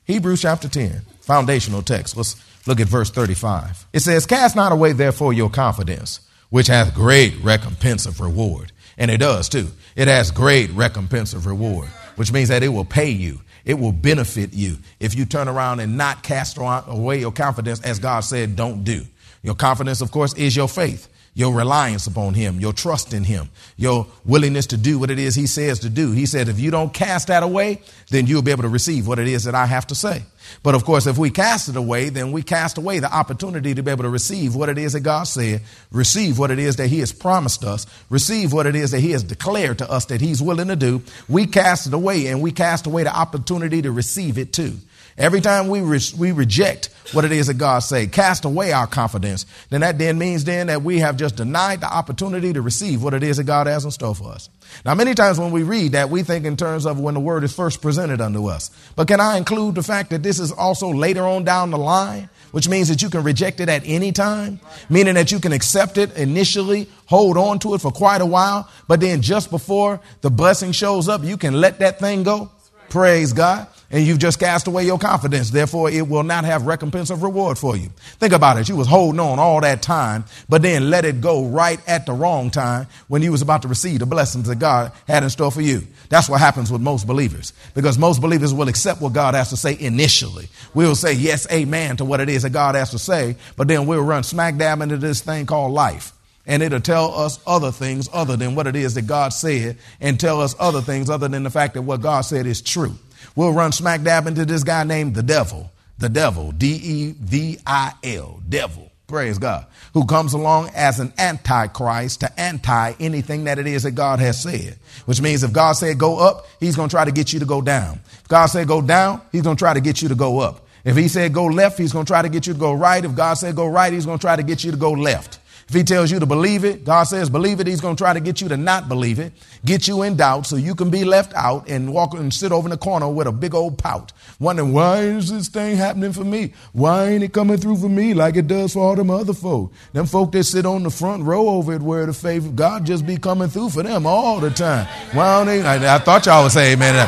Hebrews 0.08 0.42
chapter 0.42 0.68
10, 0.68 1.02
foundational 1.20 1.82
text. 1.82 2.16
Let's 2.16 2.34
Look 2.68 2.80
at 2.80 2.86
verse 2.86 3.10
35. 3.10 3.86
It 3.94 4.00
says, 4.00 4.26
Cast 4.26 4.54
not 4.54 4.72
away 4.72 4.92
therefore 4.92 5.32
your 5.32 5.48
confidence, 5.48 6.20
which 6.50 6.66
hath 6.66 6.94
great 6.94 7.34
recompense 7.42 8.04
of 8.04 8.20
reward. 8.20 8.72
And 8.98 9.10
it 9.10 9.18
does 9.18 9.48
too. 9.48 9.68
It 9.96 10.06
has 10.06 10.30
great 10.30 10.70
recompense 10.72 11.32
of 11.32 11.46
reward, 11.46 11.88
which 12.16 12.30
means 12.30 12.50
that 12.50 12.62
it 12.62 12.68
will 12.68 12.84
pay 12.84 13.08
you. 13.08 13.40
It 13.64 13.78
will 13.78 13.92
benefit 13.92 14.52
you 14.52 14.76
if 15.00 15.14
you 15.14 15.24
turn 15.24 15.48
around 15.48 15.80
and 15.80 15.96
not 15.96 16.22
cast 16.22 16.58
away 16.58 17.20
your 17.20 17.32
confidence 17.32 17.80
as 17.80 17.98
God 17.98 18.20
said, 18.20 18.54
don't 18.54 18.84
do. 18.84 19.06
Your 19.42 19.54
confidence, 19.54 20.02
of 20.02 20.10
course, 20.10 20.34
is 20.34 20.54
your 20.54 20.68
faith 20.68 21.08
your 21.38 21.54
reliance 21.54 22.08
upon 22.08 22.34
him, 22.34 22.58
your 22.58 22.72
trust 22.72 23.14
in 23.14 23.22
him, 23.22 23.48
your 23.76 24.08
willingness 24.24 24.66
to 24.66 24.76
do 24.76 24.98
what 24.98 25.08
it 25.08 25.20
is 25.20 25.36
he 25.36 25.46
says 25.46 25.78
to 25.78 25.88
do. 25.88 26.10
He 26.10 26.26
said, 26.26 26.48
if 26.48 26.58
you 26.58 26.72
don't 26.72 26.92
cast 26.92 27.28
that 27.28 27.44
away, 27.44 27.80
then 28.10 28.26
you'll 28.26 28.42
be 28.42 28.50
able 28.50 28.64
to 28.64 28.68
receive 28.68 29.06
what 29.06 29.20
it 29.20 29.28
is 29.28 29.44
that 29.44 29.54
I 29.54 29.64
have 29.64 29.86
to 29.86 29.94
say. 29.94 30.24
But 30.64 30.74
of 30.74 30.84
course, 30.84 31.06
if 31.06 31.16
we 31.16 31.30
cast 31.30 31.68
it 31.68 31.76
away, 31.76 32.08
then 32.08 32.32
we 32.32 32.42
cast 32.42 32.76
away 32.76 32.98
the 32.98 33.14
opportunity 33.14 33.72
to 33.72 33.84
be 33.84 33.90
able 33.92 34.02
to 34.02 34.08
receive 34.08 34.56
what 34.56 34.68
it 34.68 34.78
is 34.78 34.94
that 34.94 35.00
God 35.02 35.28
said, 35.28 35.62
receive 35.92 36.40
what 36.40 36.50
it 36.50 36.58
is 36.58 36.74
that 36.74 36.88
he 36.88 36.98
has 36.98 37.12
promised 37.12 37.62
us, 37.62 37.86
receive 38.10 38.52
what 38.52 38.66
it 38.66 38.74
is 38.74 38.90
that 38.90 38.98
he 38.98 39.12
has 39.12 39.22
declared 39.22 39.78
to 39.78 39.88
us 39.88 40.06
that 40.06 40.20
he's 40.20 40.42
willing 40.42 40.66
to 40.66 40.76
do. 40.76 41.02
We 41.28 41.46
cast 41.46 41.86
it 41.86 41.94
away 41.94 42.26
and 42.26 42.42
we 42.42 42.50
cast 42.50 42.86
away 42.86 43.04
the 43.04 43.16
opportunity 43.16 43.80
to 43.82 43.92
receive 43.92 44.38
it 44.38 44.52
too. 44.52 44.76
Every 45.18 45.40
time 45.40 45.66
we, 45.66 45.80
re- 45.80 46.00
we 46.16 46.30
reject 46.30 46.90
what 47.12 47.24
it 47.24 47.32
is 47.32 47.48
that 47.48 47.54
God 47.54 47.80
say, 47.80 48.06
cast 48.06 48.44
away 48.44 48.72
our 48.72 48.86
confidence, 48.86 49.46
then 49.68 49.80
that 49.80 49.98
then 49.98 50.16
means 50.16 50.44
then 50.44 50.68
that 50.68 50.82
we 50.82 51.00
have 51.00 51.16
just 51.16 51.34
denied 51.34 51.80
the 51.80 51.92
opportunity 51.92 52.52
to 52.52 52.62
receive 52.62 53.02
what 53.02 53.14
it 53.14 53.24
is 53.24 53.38
that 53.38 53.44
God 53.44 53.66
has 53.66 53.84
in 53.84 53.90
store 53.90 54.14
for 54.14 54.30
us. 54.30 54.48
Now, 54.84 54.94
many 54.94 55.14
times 55.14 55.40
when 55.40 55.50
we 55.50 55.64
read 55.64 55.92
that, 55.92 56.08
we 56.10 56.22
think 56.22 56.44
in 56.44 56.56
terms 56.56 56.86
of 56.86 57.00
when 57.00 57.14
the 57.14 57.20
word 57.20 57.42
is 57.42 57.52
first 57.52 57.82
presented 57.82 58.20
unto 58.20 58.46
us. 58.46 58.70
But 58.94 59.08
can 59.08 59.20
I 59.20 59.38
include 59.38 59.74
the 59.74 59.82
fact 59.82 60.10
that 60.10 60.22
this 60.22 60.38
is 60.38 60.52
also 60.52 60.90
later 60.90 61.22
on 61.22 61.42
down 61.42 61.72
the 61.72 61.78
line, 61.78 62.28
which 62.52 62.68
means 62.68 62.88
that 62.88 63.02
you 63.02 63.10
can 63.10 63.24
reject 63.24 63.58
it 63.58 63.68
at 63.68 63.82
any 63.86 64.12
time, 64.12 64.60
meaning 64.88 65.14
that 65.14 65.32
you 65.32 65.40
can 65.40 65.52
accept 65.52 65.98
it 65.98 66.16
initially, 66.16 66.88
hold 67.06 67.36
on 67.36 67.58
to 67.60 67.74
it 67.74 67.80
for 67.80 67.90
quite 67.90 68.20
a 68.20 68.26
while, 68.26 68.70
but 68.86 69.00
then 69.00 69.20
just 69.20 69.50
before 69.50 70.00
the 70.20 70.30
blessing 70.30 70.70
shows 70.70 71.08
up, 71.08 71.24
you 71.24 71.36
can 71.36 71.54
let 71.54 71.80
that 71.80 71.98
thing 71.98 72.22
go? 72.22 72.52
Praise 72.88 73.32
God 73.32 73.66
and 73.90 74.06
you've 74.06 74.18
just 74.18 74.38
cast 74.38 74.66
away 74.66 74.84
your 74.84 74.98
confidence. 74.98 75.50
Therefore, 75.50 75.90
it 75.90 76.06
will 76.06 76.22
not 76.22 76.44
have 76.44 76.66
recompense 76.66 77.10
of 77.10 77.22
reward 77.22 77.58
for 77.58 77.76
you. 77.76 77.88
Think 78.18 78.34
about 78.34 78.58
it. 78.58 78.68
You 78.68 78.76
was 78.76 78.86
holding 78.86 79.20
on 79.20 79.38
all 79.38 79.60
that 79.62 79.80
time, 79.80 80.24
but 80.48 80.62
then 80.62 80.90
let 80.90 81.04
it 81.04 81.20
go 81.20 81.46
right 81.46 81.80
at 81.88 82.04
the 82.04 82.12
wrong 82.12 82.50
time 82.50 82.86
when 83.08 83.22
you 83.22 83.32
was 83.32 83.40
about 83.40 83.62
to 83.62 83.68
receive 83.68 84.00
the 84.00 84.06
blessings 84.06 84.46
that 84.48 84.58
God 84.58 84.92
had 85.06 85.22
in 85.22 85.30
store 85.30 85.50
for 85.50 85.62
you. 85.62 85.86
That's 86.10 86.28
what 86.28 86.40
happens 86.40 86.70
with 86.70 86.80
most 86.80 87.06
believers 87.06 87.52
because 87.74 87.98
most 87.98 88.20
believers 88.20 88.52
will 88.52 88.68
accept 88.68 89.00
what 89.00 89.12
God 89.12 89.34
has 89.34 89.50
to 89.50 89.56
say 89.56 89.76
initially. 89.78 90.48
We'll 90.74 90.94
say 90.94 91.14
yes, 91.14 91.50
amen 91.50 91.96
to 91.98 92.04
what 92.04 92.20
it 92.20 92.28
is 92.28 92.42
that 92.42 92.50
God 92.50 92.74
has 92.74 92.90
to 92.90 92.98
say, 92.98 93.36
but 93.56 93.68
then 93.68 93.86
we'll 93.86 94.02
run 94.02 94.22
smack 94.22 94.56
dab 94.56 94.80
into 94.80 94.96
this 94.96 95.20
thing 95.20 95.46
called 95.46 95.72
life 95.72 96.12
and 96.46 96.62
it'll 96.62 96.80
tell 96.80 97.14
us 97.14 97.38
other 97.46 97.70
things 97.70 98.08
other 98.12 98.34
than 98.36 98.54
what 98.54 98.66
it 98.66 98.74
is 98.74 98.94
that 98.94 99.06
God 99.06 99.28
said 99.34 99.76
and 100.00 100.18
tell 100.18 100.40
us 100.40 100.56
other 100.58 100.80
things 100.80 101.10
other 101.10 101.28
than 101.28 101.42
the 101.42 101.50
fact 101.50 101.74
that 101.74 101.82
what 101.82 102.00
God 102.00 102.22
said 102.22 102.46
is 102.46 102.62
true. 102.62 102.94
We'll 103.38 103.52
run 103.52 103.70
smack 103.70 104.02
dab 104.02 104.26
into 104.26 104.44
this 104.44 104.64
guy 104.64 104.82
named 104.82 105.14
the 105.14 105.22
devil. 105.22 105.70
The 105.98 106.08
devil, 106.08 106.50
D 106.50 106.74
E 106.82 107.14
V 107.16 107.58
I 107.64 107.92
L, 108.02 108.42
devil. 108.48 108.90
Praise 109.06 109.38
God. 109.38 109.64
Who 109.94 110.06
comes 110.06 110.32
along 110.32 110.72
as 110.74 110.98
an 110.98 111.12
antichrist 111.18 112.18
to 112.22 112.40
anti 112.40 112.94
anything 112.98 113.44
that 113.44 113.60
it 113.60 113.68
is 113.68 113.84
that 113.84 113.92
God 113.92 114.18
has 114.18 114.42
said. 114.42 114.76
Which 115.04 115.20
means 115.20 115.44
if 115.44 115.52
God 115.52 115.74
said 115.74 115.98
go 115.98 116.18
up, 116.18 116.48
he's 116.58 116.74
going 116.74 116.88
to 116.88 116.92
try 116.92 117.04
to 117.04 117.12
get 117.12 117.32
you 117.32 117.38
to 117.38 117.46
go 117.46 117.62
down. 117.62 118.00
If 118.22 118.26
God 118.26 118.46
said 118.46 118.66
go 118.66 118.82
down, 118.82 119.22
he's 119.30 119.42
going 119.42 119.54
to 119.54 119.60
try 119.60 119.72
to 119.72 119.80
get 119.80 120.02
you 120.02 120.08
to 120.08 120.16
go 120.16 120.40
up. 120.40 120.66
If 120.84 120.96
he 120.96 121.06
said 121.06 121.32
go 121.32 121.44
left, 121.44 121.78
he's 121.78 121.92
going 121.92 122.06
to 122.06 122.10
try 122.10 122.22
to 122.22 122.28
get 122.28 122.48
you 122.48 122.54
to 122.54 122.58
go 122.58 122.72
right. 122.72 123.04
If 123.04 123.14
God 123.14 123.34
said 123.34 123.54
go 123.54 123.68
right, 123.68 123.92
he's 123.92 124.04
going 124.04 124.18
to 124.18 124.22
try 124.22 124.34
to 124.34 124.42
get 124.42 124.64
you 124.64 124.72
to 124.72 124.76
go 124.76 124.90
left. 124.90 125.38
If 125.68 125.74
he 125.74 125.84
tells 125.84 126.10
you 126.10 126.18
to 126.18 126.24
believe 126.24 126.64
it, 126.64 126.86
God 126.86 127.04
says 127.04 127.28
believe 127.28 127.60
it, 127.60 127.66
he's 127.66 127.82
going 127.82 127.94
to 127.94 128.02
try 128.02 128.14
to 128.14 128.20
get 128.20 128.40
you 128.40 128.48
to 128.48 128.56
not 128.56 128.88
believe 128.88 129.18
it, 129.18 129.34
get 129.66 129.86
you 129.86 130.02
in 130.02 130.16
doubt 130.16 130.46
so 130.46 130.56
you 130.56 130.74
can 130.74 130.88
be 130.88 131.04
left 131.04 131.34
out 131.34 131.68
and 131.68 131.92
walk 131.92 132.14
and 132.14 132.32
sit 132.32 132.52
over 132.52 132.66
in 132.66 132.70
the 132.70 132.78
corner 132.78 133.06
with 133.06 133.26
a 133.26 133.32
big 133.32 133.54
old 133.54 133.76
pout, 133.76 134.12
wondering 134.40 134.72
why 134.72 135.00
is 135.00 135.30
this 135.30 135.48
thing 135.48 135.76
happening 135.76 136.14
for 136.14 136.24
me? 136.24 136.54
Why 136.72 137.08
ain't 137.08 137.22
it 137.22 137.34
coming 137.34 137.58
through 137.58 137.76
for 137.76 137.88
me 137.90 138.14
like 138.14 138.36
it 138.36 138.46
does 138.46 138.72
for 138.72 138.78
all 138.80 138.96
them 138.96 139.10
other 139.10 139.34
folk? 139.34 139.70
Them 139.92 140.06
folk 140.06 140.32
that 140.32 140.44
sit 140.44 140.64
on 140.64 140.84
the 140.84 140.90
front 140.90 141.24
row 141.24 141.50
over 141.50 141.74
at 141.74 141.82
where 141.82 142.06
the 142.06 142.14
faith 142.14 142.56
God 142.56 142.86
just 142.86 143.06
be 143.06 143.18
coming 143.18 143.48
through 143.48 143.68
for 143.68 143.82
them 143.82 144.06
all 144.06 144.40
the 144.40 144.48
time. 144.48 144.86
Why 145.12 145.36
don't 145.36 145.46
they? 145.48 145.60
I, 145.60 145.96
I 145.96 145.98
thought 145.98 146.24
y'all 146.24 146.44
would 146.44 146.52
say 146.52 146.72
amen. 146.72 146.94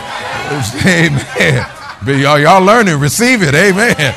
amen. 0.84 1.66
But 2.04 2.16
y'all, 2.16 2.38
y'all 2.38 2.62
learning, 2.62 3.00
receive 3.00 3.40
it. 3.42 3.54
Amen. 3.54 4.14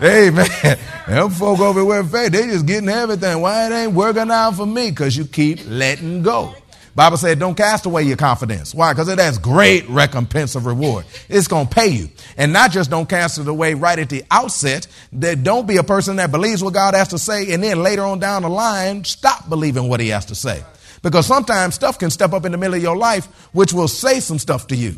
amen. 0.02 0.78
Them 1.06 1.30
folk 1.30 1.60
over 1.60 1.84
where 1.84 2.02
faith, 2.02 2.32
they 2.32 2.46
just 2.46 2.64
getting 2.64 2.88
everything. 2.88 3.40
Why 3.40 3.66
it 3.66 3.72
ain't 3.72 3.92
working 3.92 4.30
out 4.30 4.56
for 4.56 4.66
me? 4.66 4.90
Because 4.90 5.16
you 5.16 5.26
keep 5.26 5.60
letting 5.66 6.22
go. 6.22 6.54
Bible 6.94 7.16
said, 7.16 7.40
don't 7.40 7.56
cast 7.56 7.86
away 7.86 8.04
your 8.04 8.16
confidence. 8.16 8.72
Why? 8.72 8.92
Because 8.92 9.08
it 9.08 9.18
has 9.18 9.36
great 9.36 9.88
recompense 9.88 10.54
of 10.54 10.64
reward. 10.64 11.04
It's 11.28 11.48
going 11.48 11.66
to 11.66 11.74
pay 11.74 11.88
you. 11.88 12.08
And 12.36 12.52
not 12.52 12.70
just 12.70 12.88
don't 12.88 13.08
cast 13.08 13.38
it 13.38 13.48
away 13.48 13.74
right 13.74 13.98
at 13.98 14.08
the 14.08 14.24
outset, 14.30 14.86
that 15.14 15.42
don't 15.42 15.66
be 15.66 15.76
a 15.76 15.82
person 15.82 16.16
that 16.16 16.30
believes 16.30 16.62
what 16.62 16.72
God 16.72 16.94
has 16.94 17.08
to 17.08 17.18
say 17.18 17.52
and 17.52 17.62
then 17.62 17.82
later 17.82 18.02
on 18.02 18.20
down 18.20 18.42
the 18.42 18.48
line, 18.48 19.04
stop 19.04 19.48
believing 19.48 19.88
what 19.88 19.98
he 19.98 20.08
has 20.08 20.26
to 20.26 20.36
say. 20.36 20.62
Because 21.02 21.26
sometimes 21.26 21.74
stuff 21.74 21.98
can 21.98 22.10
step 22.10 22.32
up 22.32 22.46
in 22.46 22.52
the 22.52 22.58
middle 22.58 22.76
of 22.76 22.82
your 22.82 22.96
life, 22.96 23.26
which 23.52 23.72
will 23.72 23.88
say 23.88 24.20
some 24.20 24.38
stuff 24.38 24.68
to 24.68 24.76
you. 24.76 24.94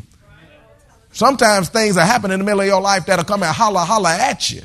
Sometimes 1.11 1.69
things 1.69 1.97
are 1.97 2.05
happen 2.05 2.29
in 2.29 2.39
the 2.39 2.45
middle 2.45 2.61
of 2.61 2.67
your 2.67 2.81
life 2.81 3.07
that'll 3.07 3.25
come 3.25 3.41
and 3.41 3.53
holla, 3.53 3.79
holla 3.79 4.15
at 4.15 4.51
you. 4.51 4.61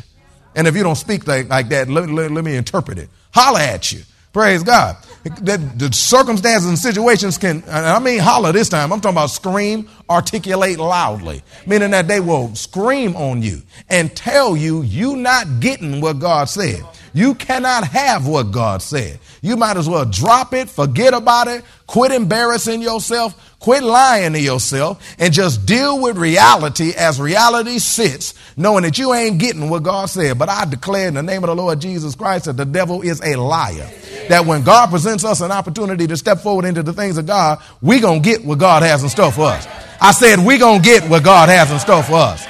And 0.54 0.66
if 0.66 0.76
you 0.76 0.82
don't 0.82 0.96
speak 0.96 1.26
like, 1.26 1.48
like 1.48 1.68
that, 1.68 1.88
let, 1.88 2.08
let, 2.08 2.30
let, 2.30 2.44
me 2.44 2.56
interpret 2.56 2.98
it. 2.98 3.08
Holler 3.32 3.60
at 3.60 3.92
you. 3.92 4.02
Praise 4.32 4.62
God. 4.62 4.96
The, 5.24 5.58
the 5.76 5.92
circumstances 5.92 6.68
and 6.68 6.78
situations 6.78 7.36
can, 7.36 7.62
I 7.68 7.98
mean, 7.98 8.18
holler 8.18 8.50
this 8.50 8.68
time. 8.68 8.92
I'm 8.92 9.00
talking 9.00 9.14
about 9.14 9.30
scream, 9.30 9.88
articulate 10.08 10.78
loudly, 10.78 11.42
meaning 11.66 11.90
that 11.90 12.08
they 12.08 12.18
will 12.18 12.54
scream 12.54 13.14
on 13.14 13.42
you 13.42 13.62
and 13.90 14.14
tell 14.16 14.56
you 14.56 14.82
you're 14.82 15.16
not 15.16 15.60
getting 15.60 16.00
what 16.00 16.18
God 16.18 16.48
said. 16.48 16.82
You 17.14 17.34
cannot 17.34 17.84
have 17.84 18.26
what 18.26 18.50
God 18.50 18.82
said. 18.82 19.18
You 19.40 19.56
might 19.56 19.76
as 19.76 19.88
well 19.88 20.04
drop 20.04 20.54
it, 20.54 20.68
forget 20.70 21.14
about 21.14 21.48
it, 21.48 21.64
quit 21.86 22.12
embarrassing 22.12 22.80
yourself, 22.80 23.36
Quit 23.62 23.84
lying 23.84 24.32
to 24.32 24.40
yourself 24.40 25.00
and 25.20 25.32
just 25.32 25.64
deal 25.66 26.02
with 26.02 26.18
reality 26.18 26.94
as 26.98 27.20
reality 27.20 27.78
sits, 27.78 28.34
knowing 28.56 28.82
that 28.82 28.98
you 28.98 29.14
ain't 29.14 29.38
getting 29.38 29.70
what 29.70 29.84
God 29.84 30.06
said. 30.06 30.36
But 30.36 30.48
I 30.48 30.64
declare 30.64 31.06
in 31.06 31.14
the 31.14 31.22
name 31.22 31.44
of 31.44 31.48
the 31.48 31.54
Lord 31.54 31.80
Jesus 31.80 32.16
Christ 32.16 32.46
that 32.46 32.56
the 32.56 32.64
devil 32.64 33.02
is 33.02 33.20
a 33.20 33.36
liar. 33.36 33.88
That 34.28 34.46
when 34.46 34.64
God 34.64 34.90
presents 34.90 35.24
us 35.24 35.42
an 35.42 35.52
opportunity 35.52 36.08
to 36.08 36.16
step 36.16 36.40
forward 36.40 36.64
into 36.64 36.82
the 36.82 36.92
things 36.92 37.18
of 37.18 37.26
God, 37.26 37.62
we 37.80 38.00
gonna 38.00 38.18
get 38.18 38.44
what 38.44 38.58
God 38.58 38.82
has 38.82 39.04
in 39.04 39.08
store 39.10 39.30
for 39.30 39.46
us. 39.46 39.64
I 40.00 40.10
said 40.10 40.40
we 40.40 40.58
gonna 40.58 40.82
get 40.82 41.08
what 41.08 41.22
God 41.22 41.48
has 41.48 41.70
in 41.70 41.78
store 41.78 42.02
for 42.02 42.14
us. 42.14 42.44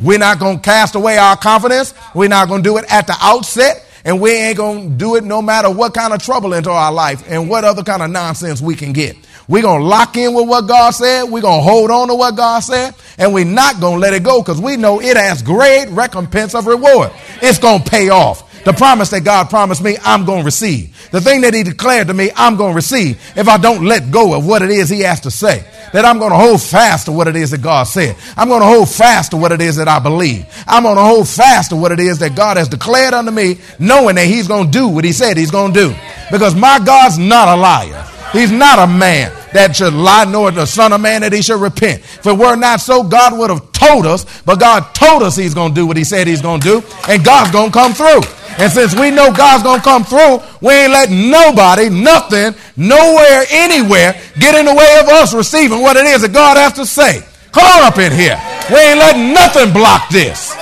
We're 0.00 0.18
not 0.18 0.38
gonna 0.38 0.58
cast 0.58 0.94
away 0.94 1.18
our 1.18 1.36
confidence. 1.36 1.94
We're 2.14 2.28
not 2.28 2.48
gonna 2.48 2.62
do 2.62 2.76
it 2.78 2.84
at 2.90 3.06
the 3.06 3.16
outset. 3.20 3.84
And 4.04 4.20
we 4.20 4.32
ain't 4.32 4.58
gonna 4.58 4.88
do 4.90 5.16
it 5.16 5.24
no 5.24 5.40
matter 5.40 5.70
what 5.70 5.94
kind 5.94 6.12
of 6.12 6.22
trouble 6.22 6.52
into 6.52 6.70
our 6.70 6.92
life 6.92 7.24
and 7.26 7.48
what 7.48 7.64
other 7.64 7.82
kind 7.82 8.02
of 8.02 8.10
nonsense 8.10 8.60
we 8.60 8.74
can 8.74 8.92
get. 8.92 9.16
We're 9.48 9.62
going 9.62 9.82
to 9.82 9.86
lock 9.86 10.16
in 10.16 10.32
with 10.34 10.48
what 10.48 10.66
God 10.66 10.90
said. 10.92 11.24
We're 11.24 11.42
going 11.42 11.60
to 11.60 11.68
hold 11.68 11.90
on 11.90 12.08
to 12.08 12.14
what 12.14 12.36
God 12.36 12.60
said. 12.60 12.94
And 13.18 13.34
we're 13.34 13.44
not 13.44 13.80
going 13.80 13.96
to 13.96 14.00
let 14.00 14.14
it 14.14 14.22
go 14.22 14.40
because 14.40 14.60
we 14.60 14.76
know 14.76 15.00
it 15.00 15.16
has 15.16 15.42
great 15.42 15.88
recompense 15.90 16.54
of 16.54 16.66
reward. 16.66 17.10
It's 17.42 17.58
going 17.58 17.82
to 17.82 17.90
pay 17.90 18.08
off. 18.08 18.50
The 18.64 18.72
promise 18.72 19.10
that 19.10 19.24
God 19.24 19.50
promised 19.50 19.82
me, 19.82 19.98
I'm 20.02 20.24
going 20.24 20.38
to 20.38 20.44
receive. 20.44 21.10
The 21.10 21.20
thing 21.20 21.42
that 21.42 21.52
He 21.52 21.62
declared 21.62 22.06
to 22.06 22.14
me, 22.14 22.30
I'm 22.34 22.56
going 22.56 22.72
to 22.72 22.76
receive 22.76 23.20
if 23.36 23.46
I 23.46 23.58
don't 23.58 23.84
let 23.84 24.10
go 24.10 24.34
of 24.34 24.46
what 24.46 24.62
it 24.62 24.70
is 24.70 24.88
He 24.88 25.00
has 25.00 25.20
to 25.20 25.30
say. 25.30 25.66
That 25.92 26.06
I'm 26.06 26.18
going 26.18 26.30
to 26.30 26.38
hold 26.38 26.62
fast 26.62 27.06
to 27.06 27.12
what 27.12 27.28
it 27.28 27.36
is 27.36 27.50
that 27.50 27.60
God 27.60 27.84
said. 27.84 28.16
I'm 28.38 28.48
going 28.48 28.62
to 28.62 28.66
hold 28.66 28.88
fast 28.88 29.32
to 29.32 29.36
what 29.36 29.52
it 29.52 29.60
is 29.60 29.76
that 29.76 29.86
I 29.86 29.98
believe. 29.98 30.46
I'm 30.66 30.82
going 30.82 30.96
to 30.96 31.02
hold 31.02 31.28
fast 31.28 31.70
to 31.70 31.76
what 31.76 31.92
it 31.92 32.00
is 32.00 32.18
that 32.20 32.34
God 32.34 32.56
has 32.56 32.68
declared 32.68 33.12
unto 33.12 33.30
me, 33.30 33.58
knowing 33.78 34.16
that 34.16 34.26
He's 34.26 34.48
going 34.48 34.70
to 34.70 34.72
do 34.72 34.88
what 34.88 35.04
He 35.04 35.12
said 35.12 35.36
He's 35.36 35.50
going 35.50 35.74
to 35.74 35.88
do. 35.88 35.96
Because 36.32 36.54
my 36.54 36.80
God's 36.82 37.18
not 37.18 37.48
a 37.48 37.60
liar. 37.60 38.08
He's 38.34 38.50
not 38.50 38.80
a 38.80 38.86
man 38.86 39.30
that 39.52 39.76
should 39.76 39.94
lie, 39.94 40.24
nor 40.24 40.50
the 40.50 40.66
son 40.66 40.92
of 40.92 41.00
man 41.00 41.20
that 41.22 41.32
he 41.32 41.40
should 41.40 41.60
repent. 41.60 42.00
If 42.00 42.26
it 42.26 42.36
were 42.36 42.56
not 42.56 42.80
so, 42.80 43.04
God 43.04 43.38
would 43.38 43.48
have 43.48 43.70
told 43.70 44.06
us, 44.06 44.26
but 44.42 44.58
God 44.58 44.92
told 44.92 45.22
us 45.22 45.36
he's 45.36 45.54
going 45.54 45.70
to 45.70 45.74
do 45.74 45.86
what 45.86 45.96
he 45.96 46.02
said 46.02 46.26
he's 46.26 46.42
going 46.42 46.60
to 46.60 46.66
do, 46.66 46.82
and 47.08 47.24
God's 47.24 47.52
going 47.52 47.70
to 47.70 47.72
come 47.72 47.92
through. 47.94 48.22
And 48.58 48.72
since 48.72 48.92
we 48.98 49.12
know 49.12 49.32
God's 49.32 49.62
going 49.62 49.78
to 49.78 49.84
come 49.84 50.02
through, 50.02 50.42
we 50.60 50.72
ain't 50.74 50.90
letting 50.90 51.30
nobody, 51.30 51.88
nothing, 51.90 52.58
nowhere, 52.76 53.44
anywhere 53.50 54.18
get 54.38 54.58
in 54.58 54.66
the 54.66 54.74
way 54.74 54.98
of 55.00 55.08
us 55.08 55.32
receiving 55.32 55.80
what 55.80 55.96
it 55.96 56.04
is 56.04 56.22
that 56.22 56.32
God 56.32 56.56
has 56.56 56.72
to 56.74 56.84
say. 56.84 57.22
Come 57.52 57.64
on 57.64 57.82
up 57.86 57.98
in 57.98 58.10
here. 58.10 58.34
We 58.68 58.82
ain't 58.82 58.98
letting 58.98 59.32
nothing 59.32 59.72
block 59.72 60.10
this. 60.10 60.56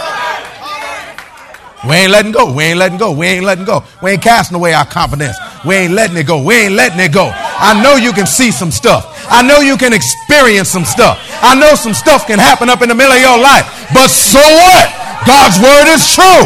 We 1.89 1.97
ain't 1.97 2.13
letting 2.13 2.33
go. 2.33 2.53
We 2.53 2.65
ain't 2.65 2.79
letting 2.79 2.99
go. 2.99 3.13
We 3.13 3.27
ain't 3.27 3.45
letting 3.45 3.65
go. 3.65 3.83
We 4.03 4.13
ain't 4.13 4.23
casting 4.23 4.57
away 4.57 4.73
our 4.73 4.85
confidence. 4.85 5.37
We 5.65 5.75
ain't 5.75 5.95
letting 5.95 6.17
it 6.17 6.27
go. 6.27 6.45
We 6.45 6.55
ain't 6.55 6.75
letting 6.75 7.01
it 7.01 7.13
go. 7.13 7.33
I 7.59 7.81
know 7.83 7.97
you 7.97 8.13
can 8.13 8.27
see 8.27 8.51
some 8.51 8.71
stuff. 8.71 9.27
I 9.29 9.43
know 9.43 9.61
you 9.61 9.77
can 9.77 9.93
experience 9.93 10.69
some 10.69 10.85
stuff. 10.85 11.19
I 11.43 11.55
know 11.55 11.75
some 11.75 11.95
stuff 11.95 12.27
can 12.27 12.39
happen 12.39 12.69
up 12.69 12.83
in 12.83 12.89
the 12.89 12.95
middle 12.95 13.13
of 13.13 13.21
your 13.21 13.39
life. 13.39 13.65
But 13.95 14.09
so 14.09 14.41
what? 14.41 14.87
God's 15.27 15.59
word 15.61 15.89
is 15.93 16.03
true. 16.13 16.45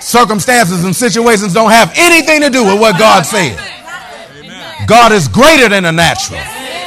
Circumstances 0.00 0.84
and 0.84 0.94
situations 0.94 1.52
don't 1.52 1.70
have 1.70 1.92
anything 1.96 2.40
to 2.42 2.50
do 2.50 2.64
with 2.64 2.78
what 2.78 2.98
God 2.98 3.24
said. 3.24 3.58
God 4.86 5.10
is 5.12 5.26
greater 5.26 5.68
than 5.68 5.82
the 5.82 5.92
natural. 5.92 6.40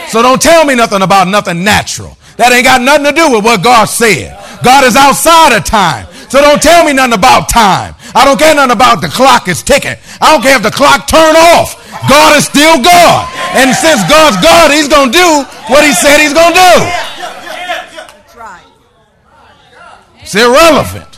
So 0.08 0.22
don't 0.22 0.42
tell 0.42 0.66
me 0.66 0.76
nothing 0.76 1.02
about 1.02 1.28
nothing 1.28 1.64
natural. 1.64 2.18
That 2.38 2.54
ain't 2.54 2.64
got 2.64 2.82
nothing 2.82 3.06
to 3.06 3.12
do 3.12 3.36
with 3.36 3.44
what 3.44 3.62
God 3.62 3.86
said. 3.86 4.32
God 4.64 4.86
is 4.86 4.96
outside 4.96 5.56
of 5.58 5.66
time. 5.66 6.08
So 6.30 6.40
don't 6.40 6.62
tell 6.62 6.86
me 6.86 6.94
nothing 6.94 7.14
about 7.14 7.50
time. 7.50 7.96
I 8.16 8.26
don't 8.26 8.40
care 8.40 8.56
nothing 8.56 8.72
about 8.72 9.02
the 9.02 9.10
clock 9.10 9.48
is 9.48 9.62
ticking. 9.62 9.96
I 10.22 10.34
don't 10.34 10.42
care 10.42 10.58
if 10.58 10.64
the 10.64 10.72
clock 10.72 11.08
turn 11.08 11.36
off. 11.36 11.78
God 12.10 12.38
is 12.38 12.46
still 12.46 12.82
God. 12.82 13.28
And 13.54 13.76
since 13.76 14.02
God's 14.10 14.38
God, 14.42 14.72
he's 14.72 14.88
going 14.88 15.12
to 15.12 15.18
do 15.18 15.30
what 15.70 15.84
he 15.86 15.94
said 15.94 16.18
he's 16.18 16.34
going 16.34 16.54
to 16.54 16.60
do. 16.60 16.76
It's 20.22 20.36
irrelevant. 20.36 21.10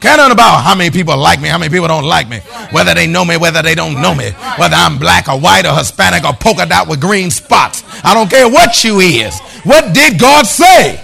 Care 0.00 0.18
nothing 0.18 0.32
about 0.32 0.62
how 0.62 0.74
many 0.74 0.90
people 0.90 1.16
like 1.16 1.40
me, 1.40 1.48
how 1.48 1.56
many 1.56 1.72
people 1.72 1.88
don't 1.88 2.04
like 2.04 2.28
me, 2.28 2.40
whether 2.72 2.92
they 2.92 3.06
know 3.06 3.24
me, 3.24 3.38
whether 3.38 3.62
they 3.62 3.74
don't 3.74 4.02
know 4.02 4.14
me, 4.14 4.32
whether 4.58 4.76
I'm 4.76 4.98
black 4.98 5.28
or 5.28 5.40
white 5.40 5.64
or 5.64 5.74
Hispanic 5.74 6.24
or 6.24 6.34
polka 6.34 6.66
dot 6.66 6.88
with 6.88 7.00
green 7.00 7.30
spots. 7.30 7.82
I 8.04 8.12
don't 8.12 8.28
care 8.28 8.46
what 8.46 8.84
you 8.84 9.00
is. 9.00 9.40
What 9.64 9.94
did 9.94 10.20
God 10.20 10.44
say? 10.44 11.00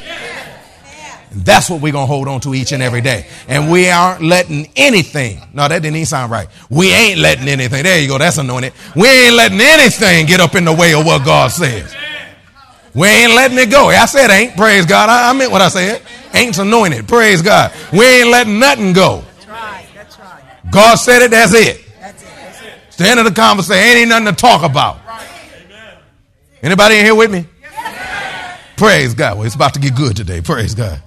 That's 1.33 1.71
what 1.71 1.81
we're 1.81 1.93
going 1.93 2.09
to 2.09 2.13
hold 2.13 2.27
on 2.27 2.41
to 2.41 2.55
each 2.55 2.73
and 2.73 2.83
every 2.83 3.01
day. 3.01 3.27
And 3.47 3.71
we 3.71 3.89
aren't 3.89 4.23
letting 4.23 4.69
anything, 4.75 5.41
no, 5.55 5.69
that 5.69 5.81
didn't 5.81 5.97
even 5.97 6.07
sound 6.07 6.33
right. 6.33 6.49
We 6.69 6.93
ain't 6.93 7.21
letting 7.21 7.49
anything, 7.49 7.85
there 7.85 8.01
you 8.01 8.09
go, 8.09 8.19
that's 8.19 8.39
anointed. 8.39 8.73
We 8.97 9.09
ain't 9.09 9.35
letting 9.35 9.61
anything 9.61 10.27
get 10.27 10.41
up 10.41 10.55
in 10.55 10.65
the 10.65 10.73
way 10.73 10.93
of 10.95 11.07
what 11.07 11.25
God 11.25 11.53
says. 11.53 11.95
We 12.95 13.07
ain't 13.07 13.35
letting 13.35 13.59
it 13.59 13.71
go. 13.71 13.89
I 13.89 14.07
said 14.07 14.31
ain't, 14.31 14.57
praise 14.57 14.87
God. 14.87 15.09
I, 15.09 15.31
I 15.31 15.33
meant 15.33 15.53
what 15.53 15.63
I 15.63 15.69
said. 15.69 16.03
Ain't's 16.35 16.59
anointed, 16.59 17.07
praise 17.07 17.43
God. 17.43 17.73
We 17.93 18.05
ain't 18.05 18.29
letting 18.29 18.59
nothing 18.59 18.93
go. 18.93 19.23
That's 19.37 19.49
right, 19.49 19.87
that's 19.95 20.19
right. 20.19 20.43
God 20.73 20.97
said 20.97 21.23
it, 21.23 21.31
that's 21.31 21.55
it. 21.55 21.85
That's 22.01 22.23
it, 22.23 22.27
that's 22.27 22.63
it. 22.63 22.73
It's 22.89 22.97
the 22.97 23.07
end 23.07 23.21
of 23.21 23.27
the 23.27 23.33
conversation. 23.33 23.99
Ain't 23.99 24.09
nothing 24.09 24.27
to 24.27 24.33
talk 24.33 24.63
about. 24.63 24.99
Anybody 26.63 26.99
in 26.99 27.05
here 27.05 27.15
with 27.15 27.31
me? 27.31 27.47
Praise 28.77 29.15
God. 29.15 29.37
Well, 29.37 29.47
it's 29.47 29.55
about 29.55 29.75
to 29.75 29.81
get 29.81 29.95
good 29.95 30.17
today. 30.17 30.41
Praise 30.41 30.75
God. 30.75 31.03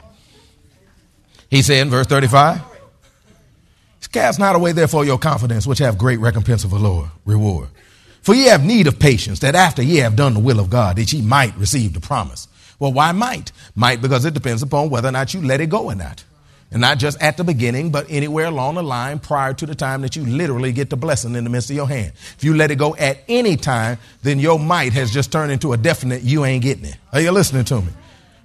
He 1.53 1.61
said 1.61 1.83
in 1.83 1.91
verse 1.91 2.07
35, 2.07 2.63
Cast 4.11 4.39
not 4.39 4.55
away 4.55 4.71
therefore 4.71 5.05
your 5.05 5.19
confidence, 5.19 5.67
which 5.67 5.77
have 5.77 5.99
great 5.99 6.19
recompense 6.19 6.63
of 6.63 6.73
Lord, 6.73 7.11
reward. 7.25 7.69
For 8.23 8.33
ye 8.33 8.45
have 8.45 8.65
need 8.65 8.87
of 8.87 8.97
patience, 8.97 9.37
that 9.41 9.53
after 9.53 9.83
ye 9.83 9.97
have 9.97 10.15
done 10.15 10.33
the 10.33 10.39
will 10.39 10.59
of 10.59 10.71
God, 10.71 10.95
that 10.95 11.13
ye 11.13 11.21
might 11.21 11.55
receive 11.55 11.93
the 11.93 11.99
promise. 11.99 12.47
Well, 12.79 12.91
why 12.91 13.11
might? 13.11 13.51
Might 13.75 14.01
because 14.01 14.25
it 14.25 14.33
depends 14.33 14.63
upon 14.63 14.89
whether 14.89 15.09
or 15.09 15.11
not 15.11 15.35
you 15.35 15.43
let 15.43 15.61
it 15.61 15.69
go 15.69 15.91
or 15.91 15.95
not. 15.95 16.23
And 16.71 16.81
not 16.81 16.97
just 16.97 17.21
at 17.21 17.37
the 17.37 17.43
beginning, 17.43 17.91
but 17.91 18.07
anywhere 18.09 18.45
along 18.45 18.75
the 18.75 18.83
line 18.83 19.19
prior 19.19 19.53
to 19.53 19.67
the 19.67 19.75
time 19.75 20.01
that 20.01 20.15
you 20.15 20.25
literally 20.25 20.71
get 20.71 20.89
the 20.89 20.97
blessing 20.97 21.35
in 21.35 21.43
the 21.43 21.51
midst 21.51 21.69
of 21.69 21.75
your 21.75 21.87
hand. 21.87 22.13
If 22.35 22.43
you 22.43 22.55
let 22.55 22.71
it 22.71 22.77
go 22.77 22.95
at 22.95 23.19
any 23.27 23.57
time, 23.57 23.99
then 24.23 24.39
your 24.39 24.57
might 24.57 24.93
has 24.93 25.11
just 25.11 25.31
turned 25.31 25.51
into 25.51 25.73
a 25.73 25.77
definite, 25.77 26.23
you 26.23 26.45
ain't 26.45 26.63
getting 26.63 26.85
it. 26.85 26.97
Are 27.11 27.21
you 27.21 27.29
listening 27.29 27.65
to 27.65 27.81
me? 27.81 27.89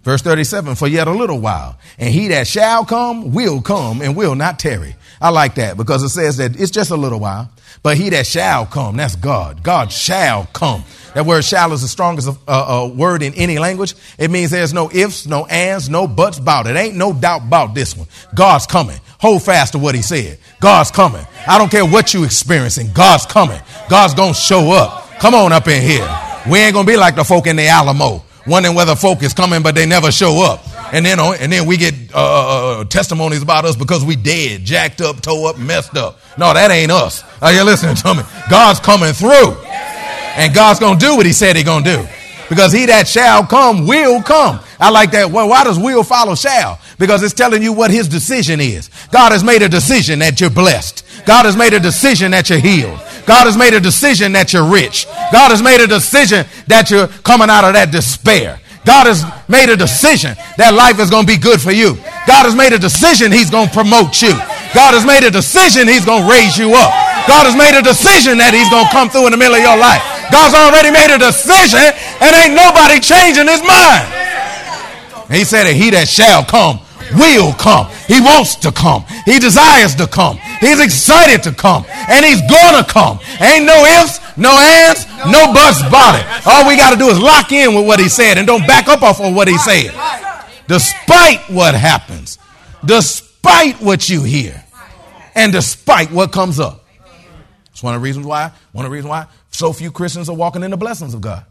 Verse 0.04 0.22
37, 0.22 0.76
for 0.76 0.86
yet 0.86 1.08
a 1.08 1.12
little 1.12 1.40
while, 1.40 1.76
and 1.98 2.12
he 2.12 2.28
that 2.28 2.46
shall 2.46 2.84
come 2.84 3.32
will 3.32 3.60
come 3.60 4.00
and 4.00 4.16
will 4.16 4.34
not 4.34 4.58
tarry. 4.58 4.96
I 5.20 5.30
like 5.30 5.56
that 5.56 5.76
because 5.76 6.02
it 6.02 6.10
says 6.10 6.36
that 6.36 6.58
it's 6.58 6.70
just 6.70 6.90
a 6.90 6.96
little 6.96 7.18
while, 7.18 7.50
but 7.82 7.96
he 7.96 8.08
that 8.10 8.26
shall 8.26 8.64
come, 8.66 8.96
that's 8.96 9.16
God. 9.16 9.62
God 9.62 9.90
shall 9.90 10.46
come. 10.52 10.84
That 11.14 11.26
word 11.26 11.44
shall 11.44 11.72
is 11.72 11.82
the 11.82 11.88
strongest 11.88 12.28
uh, 12.28 12.32
uh, 12.46 12.88
word 12.88 13.22
in 13.22 13.34
any 13.34 13.58
language. 13.58 13.94
It 14.18 14.30
means 14.30 14.50
there's 14.50 14.72
no 14.72 14.90
ifs, 14.92 15.26
no 15.26 15.46
ands, 15.46 15.88
no 15.88 16.06
buts 16.06 16.38
about 16.38 16.66
it. 16.66 16.76
Ain't 16.76 16.96
no 16.96 17.12
doubt 17.12 17.42
about 17.42 17.74
this 17.74 17.96
one. 17.96 18.06
God's 18.34 18.66
coming. 18.66 19.00
Hold 19.18 19.42
fast 19.42 19.72
to 19.72 19.78
what 19.78 19.96
he 19.96 20.02
said. 20.02 20.38
God's 20.60 20.92
coming. 20.92 21.26
I 21.46 21.58
don't 21.58 21.70
care 21.70 21.84
what 21.84 22.14
you're 22.14 22.24
experiencing. 22.24 22.92
God's 22.92 23.26
coming. 23.26 23.60
God's 23.88 24.14
going 24.14 24.34
to 24.34 24.38
show 24.38 24.70
up. 24.70 25.10
Come 25.18 25.34
on 25.34 25.52
up 25.52 25.66
in 25.66 25.82
here. 25.82 26.08
We 26.48 26.60
ain't 26.60 26.74
going 26.74 26.86
to 26.86 26.92
be 26.92 26.96
like 26.96 27.16
the 27.16 27.24
folk 27.24 27.48
in 27.48 27.56
the 27.56 27.66
Alamo 27.66 28.24
wondering 28.48 28.74
whether 28.74 28.96
folk 28.96 29.22
is 29.22 29.32
coming, 29.32 29.62
but 29.62 29.74
they 29.74 29.86
never 29.86 30.10
show 30.10 30.42
up. 30.44 30.64
And 30.92 31.04
then, 31.04 31.20
uh, 31.20 31.32
and 31.32 31.52
then 31.52 31.66
we 31.66 31.76
get 31.76 31.94
uh, 32.14 32.16
uh, 32.16 32.80
uh, 32.80 32.84
testimonies 32.84 33.42
about 33.42 33.64
us 33.64 33.76
because 33.76 34.04
we 34.04 34.16
dead, 34.16 34.64
jacked 34.64 35.00
up, 35.00 35.20
toe 35.20 35.48
up, 35.48 35.58
messed 35.58 35.96
up. 35.96 36.18
No, 36.38 36.54
that 36.54 36.70
ain't 36.70 36.90
us. 36.90 37.22
Are 37.42 37.52
you 37.52 37.62
listening 37.62 37.96
to 37.96 38.14
me? 38.14 38.22
God's 38.50 38.80
coming 38.80 39.12
through. 39.12 39.56
And 40.36 40.54
God's 40.54 40.80
going 40.80 40.98
to 40.98 41.04
do 41.04 41.16
what 41.16 41.26
he 41.26 41.32
said 41.32 41.56
he 41.56 41.62
going 41.62 41.84
to 41.84 41.96
do. 41.96 42.08
Because 42.48 42.72
he 42.72 42.86
that 42.86 43.06
shall 43.06 43.46
come 43.46 43.86
will 43.86 44.22
come. 44.22 44.60
I 44.80 44.90
like 44.90 45.10
that. 45.10 45.30
Well, 45.30 45.48
why 45.48 45.64
does 45.64 45.78
will 45.78 46.02
follow 46.02 46.34
shall? 46.34 46.80
Because 46.98 47.22
it's 47.22 47.34
telling 47.34 47.62
you 47.62 47.72
what 47.72 47.90
his 47.90 48.08
decision 48.08 48.60
is. 48.60 48.88
God 49.10 49.32
has 49.32 49.44
made 49.44 49.62
a 49.62 49.68
decision 49.68 50.20
that 50.20 50.40
you're 50.40 50.48
blessed. 50.48 51.04
God 51.26 51.44
has 51.44 51.56
made 51.56 51.74
a 51.74 51.80
decision 51.80 52.30
that 52.30 52.48
you're 52.48 52.60
healed. 52.60 52.98
God 53.28 53.44
has 53.44 53.56
made 53.56 53.74
a 53.74 53.80
decision 53.80 54.32
that 54.32 54.56
you're 54.56 54.64
rich. 54.64 55.06
God 55.30 55.52
has 55.52 55.60
made 55.60 55.84
a 55.84 55.86
decision 55.86 56.46
that 56.66 56.90
you're 56.90 57.08
coming 57.22 57.52
out 57.52 57.68
of 57.68 57.76
that 57.76 57.92
despair. 57.92 58.58
God 58.88 59.04
has 59.04 59.20
made 59.52 59.68
a 59.68 59.76
decision 59.76 60.32
that 60.56 60.72
life 60.72 60.96
is 60.96 61.12
going 61.12 61.28
to 61.28 61.30
be 61.30 61.36
good 61.36 61.60
for 61.60 61.70
you. 61.70 62.00
God 62.24 62.48
has 62.48 62.56
made 62.56 62.72
a 62.72 62.80
decision 62.80 63.28
He's 63.30 63.52
going 63.52 63.68
to 63.68 63.74
promote 63.74 64.24
you. 64.24 64.32
God 64.72 64.96
has 64.96 65.04
made 65.04 65.28
a 65.28 65.30
decision 65.30 65.84
He's 65.84 66.08
going 66.08 66.24
to 66.24 66.30
raise 66.32 66.56
you 66.56 66.72
up. 66.72 66.88
God 67.28 67.44
has 67.44 67.52
made 67.52 67.76
a 67.76 67.84
decision 67.84 68.40
that 68.40 68.56
He's 68.56 68.72
going 68.72 68.88
to 68.88 68.92
come 68.96 69.12
through 69.12 69.28
in 69.28 69.36
the 69.36 69.40
middle 69.40 69.60
of 69.60 69.62
your 69.62 69.76
life. 69.76 70.00
God's 70.32 70.56
already 70.56 70.88
made 70.88 71.12
a 71.12 71.20
decision 71.20 71.84
and 72.24 72.32
ain't 72.32 72.56
nobody 72.56 73.00
changing 73.00 73.48
his 73.48 73.60
mind. 73.60 74.08
He 75.28 75.44
said 75.44 75.68
that 75.68 75.76
he 75.76 75.92
that 75.92 76.08
shall 76.08 76.44
come 76.44 76.80
will 77.14 77.52
come. 77.54 77.88
He 78.06 78.20
wants 78.20 78.56
to 78.56 78.72
come. 78.72 79.04
He 79.24 79.38
desires 79.38 79.94
to 79.96 80.06
come. 80.06 80.38
He's 80.60 80.80
excited 80.80 81.42
to 81.44 81.52
come. 81.52 81.84
And 81.88 82.24
he's 82.24 82.40
gonna 82.50 82.84
come. 82.84 83.20
Ain't 83.40 83.64
no 83.64 83.84
ifs, 84.02 84.20
no 84.36 84.50
ands, 84.50 85.06
no 85.26 85.52
buts 85.52 85.80
about 85.80 86.18
it. 86.20 86.46
All 86.46 86.68
we 86.68 86.76
got 86.76 86.90
to 86.90 86.96
do 86.96 87.08
is 87.08 87.20
lock 87.20 87.52
in 87.52 87.74
with 87.74 87.86
what 87.86 88.00
he 88.00 88.08
said 88.08 88.38
and 88.38 88.46
don't 88.46 88.66
back 88.66 88.88
up 88.88 89.02
off 89.02 89.20
of 89.20 89.34
what 89.34 89.48
he 89.48 89.58
said. 89.58 89.92
Despite 90.66 91.40
what 91.50 91.74
happens, 91.74 92.38
despite 92.84 93.80
what 93.80 94.08
you 94.08 94.22
hear, 94.22 94.62
and 95.34 95.52
despite 95.52 96.10
what 96.10 96.32
comes 96.32 96.60
up. 96.60 96.84
It's 97.70 97.82
one 97.82 97.94
of 97.94 98.00
the 98.00 98.04
reasons 98.04 98.26
why, 98.26 98.50
one 98.72 98.84
of 98.84 98.90
the 98.90 98.94
reasons 98.94 99.10
why 99.10 99.26
so 99.58 99.72
few 99.72 99.90
Christians 99.90 100.28
are 100.28 100.36
walking 100.36 100.62
in 100.62 100.70
the 100.70 100.76
blessings 100.76 101.14
of 101.14 101.20
God. 101.20 101.44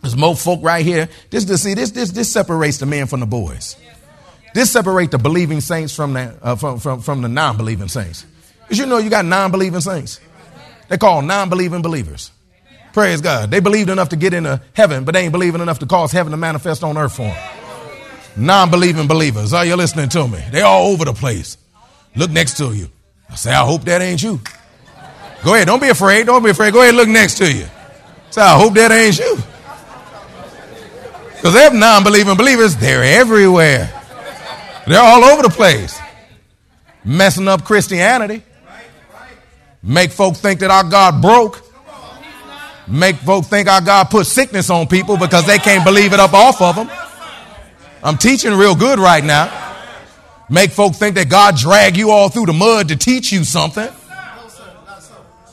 There's 0.00 0.16
more 0.16 0.34
folk 0.34 0.60
right 0.62 0.84
here. 0.84 1.08
This, 1.30 1.44
this, 1.44 1.62
see, 1.62 1.74
this, 1.74 1.90
this, 1.90 2.10
this 2.10 2.32
separates 2.32 2.78
the 2.78 2.86
men 2.86 3.06
from 3.06 3.20
the 3.20 3.26
boys. 3.26 3.76
This 4.54 4.70
separates 4.70 5.10
the 5.10 5.18
believing 5.18 5.60
saints 5.60 5.94
from 5.94 6.12
the, 6.14 6.38
uh, 6.40 6.54
from, 6.54 6.78
from, 6.78 7.00
from 7.00 7.22
the 7.22 7.28
non-believing 7.28 7.88
saints. 7.88 8.24
Because 8.62 8.78
you 8.78 8.86
know 8.86 8.98
you 8.98 9.10
got 9.10 9.24
non-believing 9.24 9.80
saints. 9.80 10.20
They 10.88 10.96
call 10.96 11.22
non-believing 11.22 11.82
believers. 11.82 12.30
Praise 12.92 13.20
God. 13.20 13.50
They 13.50 13.58
believed 13.58 13.90
enough 13.90 14.10
to 14.10 14.16
get 14.16 14.32
into 14.32 14.62
heaven, 14.72 15.04
but 15.04 15.14
they 15.14 15.22
ain't 15.22 15.32
believing 15.32 15.60
enough 15.60 15.80
to 15.80 15.86
cause 15.86 16.12
heaven 16.12 16.30
to 16.30 16.36
manifest 16.36 16.84
on 16.84 16.96
earth 16.96 17.16
for 17.16 17.22
them. 17.22 17.36
Non-believing 18.36 19.08
believers. 19.08 19.52
Are 19.52 19.66
you 19.66 19.74
listening 19.74 20.08
to 20.10 20.28
me? 20.28 20.38
They 20.52 20.60
all 20.62 20.92
over 20.92 21.04
the 21.04 21.12
place. 21.12 21.58
Look 22.14 22.30
next 22.30 22.56
to 22.58 22.72
you. 22.72 22.88
I 23.28 23.34
say, 23.34 23.52
I 23.52 23.66
hope 23.66 23.82
that 23.82 24.02
ain't 24.02 24.22
you. 24.22 24.40
Go 25.44 25.54
ahead. 25.54 25.66
Don't 25.66 25.82
be 25.82 25.88
afraid. 25.88 26.26
Don't 26.26 26.44
be 26.44 26.50
afraid. 26.50 26.72
Go 26.72 26.82
ahead 26.82 26.94
look 26.94 27.08
next 27.08 27.38
to 27.38 27.52
you. 27.52 27.66
Say, 28.30 28.40
I 28.40 28.56
hope 28.56 28.74
that 28.74 28.92
ain't 28.92 29.18
you. 29.18 29.36
Because 31.34 31.54
they're 31.54 31.72
non 31.72 32.04
believing 32.04 32.36
believers, 32.36 32.76
they're 32.76 33.02
everywhere. 33.20 33.93
They're 34.86 35.00
all 35.00 35.24
over 35.24 35.42
the 35.42 35.48
place. 35.48 35.98
Messing 37.04 37.48
up 37.48 37.64
Christianity. 37.64 38.42
Make 39.82 40.10
folk 40.10 40.36
think 40.36 40.60
that 40.60 40.70
our 40.70 40.84
God 40.84 41.20
broke. 41.20 41.62
Make 42.86 43.16
folk 43.16 43.46
think 43.46 43.68
our 43.68 43.80
God 43.80 44.10
put 44.10 44.26
sickness 44.26 44.70
on 44.70 44.86
people 44.86 45.16
because 45.16 45.46
they 45.46 45.58
can't 45.58 45.84
believe 45.84 46.12
it 46.12 46.20
up 46.20 46.32
off 46.34 46.60
of 46.60 46.76
them. 46.76 46.90
I'm 48.02 48.18
teaching 48.18 48.52
real 48.52 48.74
good 48.74 48.98
right 48.98 49.24
now. 49.24 49.50
Make 50.50 50.70
folk 50.70 50.94
think 50.94 51.14
that 51.14 51.30
God 51.30 51.56
dragged 51.56 51.96
you 51.96 52.10
all 52.10 52.28
through 52.28 52.46
the 52.46 52.52
mud 52.52 52.88
to 52.88 52.96
teach 52.96 53.32
you 53.32 53.44
something. 53.44 53.88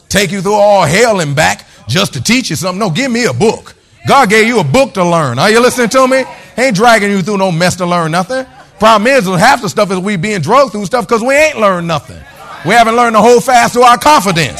Take 0.09 0.31
you 0.31 0.41
through 0.41 0.55
all 0.55 0.83
hell 0.83 1.21
and 1.21 1.33
back 1.33 1.65
just 1.87 2.13
to 2.13 2.23
teach 2.23 2.49
you 2.49 2.57
something. 2.57 2.79
No, 2.79 2.89
give 2.89 3.09
me 3.09 3.25
a 3.25 3.33
book. 3.33 3.75
God 4.07 4.29
gave 4.29 4.47
you 4.47 4.59
a 4.59 4.63
book 4.63 4.93
to 4.95 5.05
learn. 5.05 5.39
Are 5.39 5.49
you 5.49 5.61
listening 5.61 5.89
to 5.89 6.07
me? 6.07 6.23
He 6.57 6.63
ain't 6.63 6.75
dragging 6.75 7.09
you 7.11 7.21
through 7.21 7.37
no 7.37 7.51
mess 7.51 7.77
to 7.77 7.85
learn 7.85 8.11
nothing. 8.11 8.45
Problem 8.81 9.05
is, 9.05 9.27
half 9.27 9.61
the 9.61 9.69
stuff 9.69 9.91
is 9.91 9.99
we 9.99 10.15
being 10.15 10.41
drugged 10.41 10.71
through 10.71 10.87
stuff 10.87 11.07
because 11.07 11.21
we 11.21 11.35
ain't 11.35 11.59
learned 11.59 11.87
nothing. 11.87 12.19
We 12.65 12.71
haven't 12.73 12.95
learned 12.95 13.15
to 13.15 13.21
hold 13.21 13.43
fast 13.43 13.75
to 13.75 13.83
our 13.83 13.99
confidence 13.99 14.59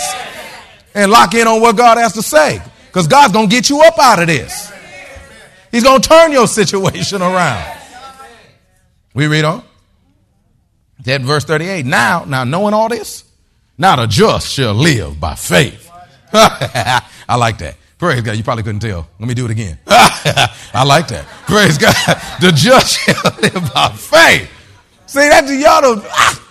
and 0.94 1.10
lock 1.10 1.34
in 1.34 1.48
on 1.48 1.60
what 1.60 1.76
God 1.76 1.98
has 1.98 2.14
to 2.14 2.22
say. 2.22 2.62
Because 2.86 3.08
God's 3.08 3.34
going 3.34 3.50
to 3.50 3.56
get 3.56 3.72
you 3.72 3.82
up 3.82 3.98
out 3.98 4.22
of 4.22 4.28
this. 4.28 4.72
He's 5.72 5.84
going 5.84 6.04
to 6.04 6.08
turn 6.08 6.32
your 6.32 6.46
situation 6.60 7.24
around. 7.24 7.80
We 9.16 9.26
read 9.26 9.44
on. 9.44 9.64
That 11.04 11.22
verse 11.22 11.44
38. 11.46 11.88
Now, 11.88 12.24
now 12.24 12.44
knowing 12.44 12.76
all 12.76 12.90
this, 12.90 13.24
now 13.76 13.96
the 13.96 14.06
just 14.06 14.54
shall 14.54 14.76
live 14.76 15.20
by 15.20 15.34
faith. 15.34 15.90
I 16.32 17.38
like 17.38 17.58
that. 17.58 17.76
Praise 18.02 18.22
God. 18.24 18.36
You 18.36 18.44
probably 18.44 18.64
couldn't 18.64 18.80
tell. 18.80 19.08
Let 19.20 19.28
me 19.30 19.36
do 19.36 19.46
it 19.46 19.52
again. 19.52 19.78
I 19.86 20.84
like 20.84 21.08
that. 21.10 21.24
Praise 21.46 21.78
God. 21.78 21.94
The 22.42 22.52
just 22.52 23.00
shall 23.00 23.32
live 23.44 23.72
by 23.76 23.90
faith. 23.90 24.50
See, 25.06 25.30
that's 25.30 25.52
y'all 25.52 25.82
don't. 25.82 26.04
Ah. 26.10 26.44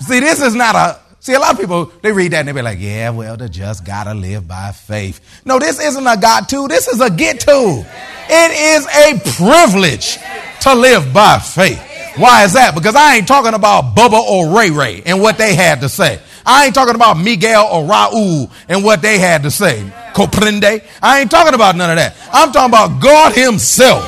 See, 0.00 0.18
this 0.18 0.42
is 0.42 0.56
not 0.56 0.74
a. 0.74 0.98
See, 1.20 1.34
a 1.34 1.38
lot 1.38 1.52
of 1.52 1.60
people, 1.60 1.92
they 2.02 2.10
read 2.10 2.32
that 2.32 2.40
and 2.40 2.48
they 2.48 2.52
be 2.52 2.60
like, 2.60 2.80
yeah, 2.80 3.10
well, 3.10 3.36
the 3.36 3.48
just 3.48 3.84
got 3.84 4.04
to 4.04 4.14
live 4.14 4.48
by 4.48 4.72
faith. 4.72 5.20
No, 5.44 5.60
this 5.60 5.78
isn't 5.78 6.04
a 6.04 6.16
got 6.16 6.48
to. 6.48 6.66
This 6.66 6.88
is 6.88 7.00
a 7.00 7.08
get 7.08 7.38
to. 7.40 7.86
It 8.28 8.50
is 8.50 8.86
a 8.88 9.20
privilege 9.36 10.18
to 10.62 10.74
live 10.74 11.14
by 11.14 11.38
faith. 11.38 11.80
Why 12.16 12.42
is 12.42 12.54
that? 12.54 12.74
Because 12.74 12.96
I 12.96 13.14
ain't 13.14 13.28
talking 13.28 13.54
about 13.54 13.94
Bubba 13.94 14.20
or 14.20 14.58
Ray 14.58 14.70
Ray 14.70 15.02
and 15.06 15.22
what 15.22 15.38
they 15.38 15.54
had 15.54 15.82
to 15.82 15.88
say. 15.88 16.20
I 16.46 16.66
ain't 16.66 16.74
talking 16.74 16.94
about 16.94 17.16
Miguel 17.18 17.66
or 17.66 17.88
Raul 17.88 18.50
and 18.68 18.84
what 18.84 19.02
they 19.02 19.18
had 19.18 19.42
to 19.44 19.50
say. 19.50 19.80
Coprende. 20.14 20.84
I 21.02 21.20
ain't 21.20 21.30
talking 21.30 21.54
about 21.54 21.76
none 21.76 21.90
of 21.90 21.96
that. 21.96 22.16
I'm 22.32 22.52
talking 22.52 22.70
about 22.70 23.00
God 23.00 23.34
Himself, 23.34 24.04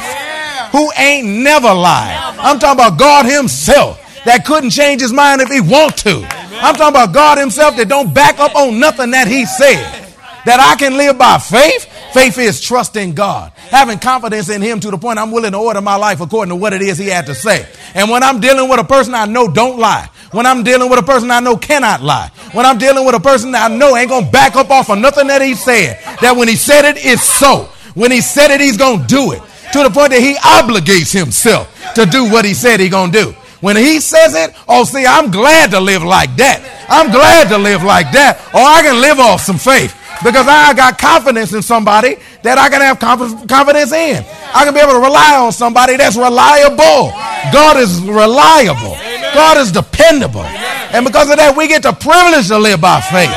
who 0.71 0.91
ain't 0.99 1.27
never 1.43 1.73
lied. 1.73 2.17
I'm 2.39 2.59
talking 2.59 2.79
about 2.79 2.99
God 2.99 3.27
Himself 3.27 4.01
that 4.25 4.45
couldn't 4.45 4.71
change 4.71 5.01
His 5.01 5.13
mind 5.13 5.41
if 5.41 5.49
He 5.49 5.61
want 5.61 5.97
to. 5.99 6.27
I'm 6.63 6.75
talking 6.75 6.95
about 6.95 7.13
God 7.13 7.39
Himself 7.39 7.77
that 7.77 7.89
don't 7.89 8.13
back 8.13 8.39
up 8.39 8.55
on 8.55 8.79
nothing 8.79 9.11
that 9.13 9.29
He 9.29 9.47
said. 9.47 10.03
That 10.45 10.61
I 10.61 10.77
can 10.79 10.97
live 10.97 11.19
by 11.19 11.39
faith. 11.39 11.91
Faith 12.13 12.39
is 12.39 12.61
trusting 12.61 13.15
God, 13.15 13.51
having 13.57 13.99
confidence 13.99 14.49
in 14.49 14.63
Him 14.63 14.79
to 14.81 14.91
the 14.93 14.97
point 14.97 15.19
I'm 15.19 15.33
willing 15.33 15.53
to 15.53 15.59
order 15.59 15.81
my 15.81 15.97
life 15.97 16.21
according 16.21 16.51
to 16.51 16.57
what 16.57 16.73
it 16.73 16.83
is 16.83 16.99
He 16.99 17.09
had 17.09 17.27
to 17.27 17.35
say. 17.35 17.67
And 17.95 18.11
when 18.11 18.23
I'm 18.23 18.41
dealing 18.41 18.69
with 18.69 18.79
a 18.79 18.85
person 18.85 19.15
I 19.15 19.27
know 19.27 19.49
don't 19.49 19.79
lie, 19.79 20.09
when 20.37 20.45
I'm 20.45 20.63
dealing 20.63 20.91
with 20.91 20.99
a 20.99 21.03
person 21.03 21.31
I 21.31 21.41
know 21.41 21.57
cannot 21.57 22.03
lie, 22.03 22.31
when 22.53 22.67
I'm 22.67 22.77
dealing 22.77 23.07
with 23.07 23.15
a 23.15 23.21
person 23.21 23.53
that 23.53 23.71
I 23.71 23.75
know 23.75 23.97
ain't 23.97 24.11
gonna 24.11 24.31
back 24.31 24.55
up 24.55 24.69
off 24.69 24.91
of 24.91 24.99
nothing 24.99 25.29
that 25.29 25.41
he 25.41 25.55
said, 25.55 25.99
that 26.21 26.37
when 26.37 26.47
he 26.47 26.57
said 26.57 26.85
it, 26.85 26.99
it's 26.99 27.23
so. 27.23 27.71
When 27.95 28.11
he 28.11 28.21
said 28.21 28.51
it, 28.51 28.61
he's 28.61 28.77
gonna 28.77 29.07
do 29.07 29.33
it 29.33 29.41
to 29.73 29.83
the 29.83 29.89
point 29.89 30.11
that 30.11 30.21
he 30.21 30.35
obligates 30.35 31.11
himself 31.11 31.73
to 31.95 32.05
do 32.05 32.31
what 32.31 32.45
he 32.45 32.53
said 32.53 32.81
he 32.81 32.91
gonna 32.91 33.11
do. 33.11 33.35
When 33.61 33.77
he 33.77 33.99
says 33.99 34.35
it, 34.35 34.55
oh, 34.69 34.85
see, 34.85 35.07
I'm 35.07 35.31
glad 35.31 35.71
to 35.71 35.81
live 35.81 36.05
like 36.05 36.37
that. 36.37 36.61
I'm 36.91 37.11
glad 37.11 37.49
to 37.49 37.57
live 37.57 37.83
like 37.83 38.13
that. 38.13 38.37
Or 38.53 38.61
I 38.61 38.83
can 38.83 39.01
live 39.01 39.19
off 39.19 39.41
some 39.41 39.57
faith 39.57 39.97
because 40.23 40.47
I 40.47 40.75
got 40.75 40.99
confidence 40.99 41.55
in 41.55 41.63
somebody 41.63 42.17
that 42.43 42.59
I 42.59 42.69
can 42.69 42.81
have 42.81 43.01
confidence 43.01 43.93
in. 43.93 44.25
I 44.53 44.65
can 44.65 44.75
be 44.75 44.81
able 44.81 44.93
to 44.93 45.01
rely 45.01 45.37
on 45.41 45.53
somebody 45.53 45.97
that's 45.97 46.17
reliable. 46.17 47.17
God 47.53 47.81
is 47.81 48.01
reliable. 48.03 48.97
God 49.37 49.59
is 49.61 49.71
dependable. 49.71 50.49
And 50.97 51.05
because 51.05 51.29
of 51.29 51.37
that, 51.37 51.53
we 51.53 51.69
get 51.69 51.85
the 51.85 51.93
privilege 51.93 52.49
to 52.49 52.57
live 52.57 52.81
by 52.81 53.05
faith. 53.05 53.29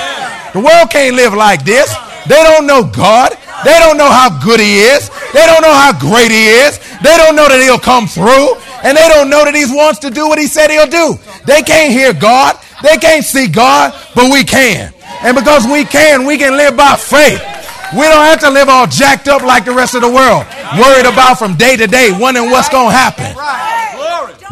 The 0.56 0.64
world 0.64 0.88
can't 0.88 1.16
live 1.20 1.36
like 1.36 1.68
this. 1.68 1.92
They 2.24 2.40
don't 2.40 2.64
know 2.64 2.88
God. 2.88 3.36
They 3.68 3.76
don't 3.84 4.00
know 4.00 4.08
how 4.08 4.32
good 4.40 4.64
He 4.64 4.80
is. 4.96 5.12
They 5.36 5.44
don't 5.44 5.60
know 5.60 5.76
how 5.76 5.92
great 5.92 6.32
He 6.32 6.64
is. 6.64 6.80
They 7.04 7.20
don't 7.20 7.36
know 7.36 7.52
that 7.52 7.60
He'll 7.60 7.84
come 7.84 8.08
through. 8.08 8.56
And 8.80 8.96
they 8.96 9.08
don't 9.12 9.30
know 9.30 9.44
that 9.44 9.52
He 9.52 9.68
wants 9.68 10.00
to 10.08 10.10
do 10.10 10.32
what 10.32 10.40
He 10.40 10.48
said 10.48 10.72
He'll 10.72 10.88
do. 10.88 11.20
They 11.44 11.62
can't 11.62 11.92
hear 11.92 12.16
God. 12.16 12.56
They 12.82 12.96
can't 12.96 13.26
see 13.28 13.52
God, 13.52 13.92
but 14.16 14.32
we 14.32 14.48
can. 14.48 14.94
And 15.20 15.36
because 15.36 15.68
we 15.68 15.84
can, 15.84 16.24
we 16.24 16.40
can 16.40 16.56
live 16.56 16.80
by 16.80 16.96
faith. 16.96 17.44
We 17.92 18.08
don't 18.08 18.24
have 18.24 18.40
to 18.42 18.50
live 18.50 18.70
all 18.70 18.88
jacked 18.88 19.28
up 19.28 19.42
like 19.42 19.66
the 19.66 19.74
rest 19.74 19.96
of 19.96 20.02
the 20.02 20.10
world, 20.10 20.48
worried 20.80 21.10
about 21.10 21.36
from 21.40 21.58
day 21.60 21.76
to 21.76 21.88
day, 21.88 22.16
wondering 22.16 22.50
what's 22.52 22.70
going 22.70 22.88
to 22.88 22.96
happen. 22.96 23.36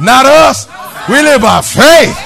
Not 0.03 0.25
us. 0.25 0.67
We 1.09 1.21
live 1.21 1.41
by 1.41 1.61
faith. 1.61 2.17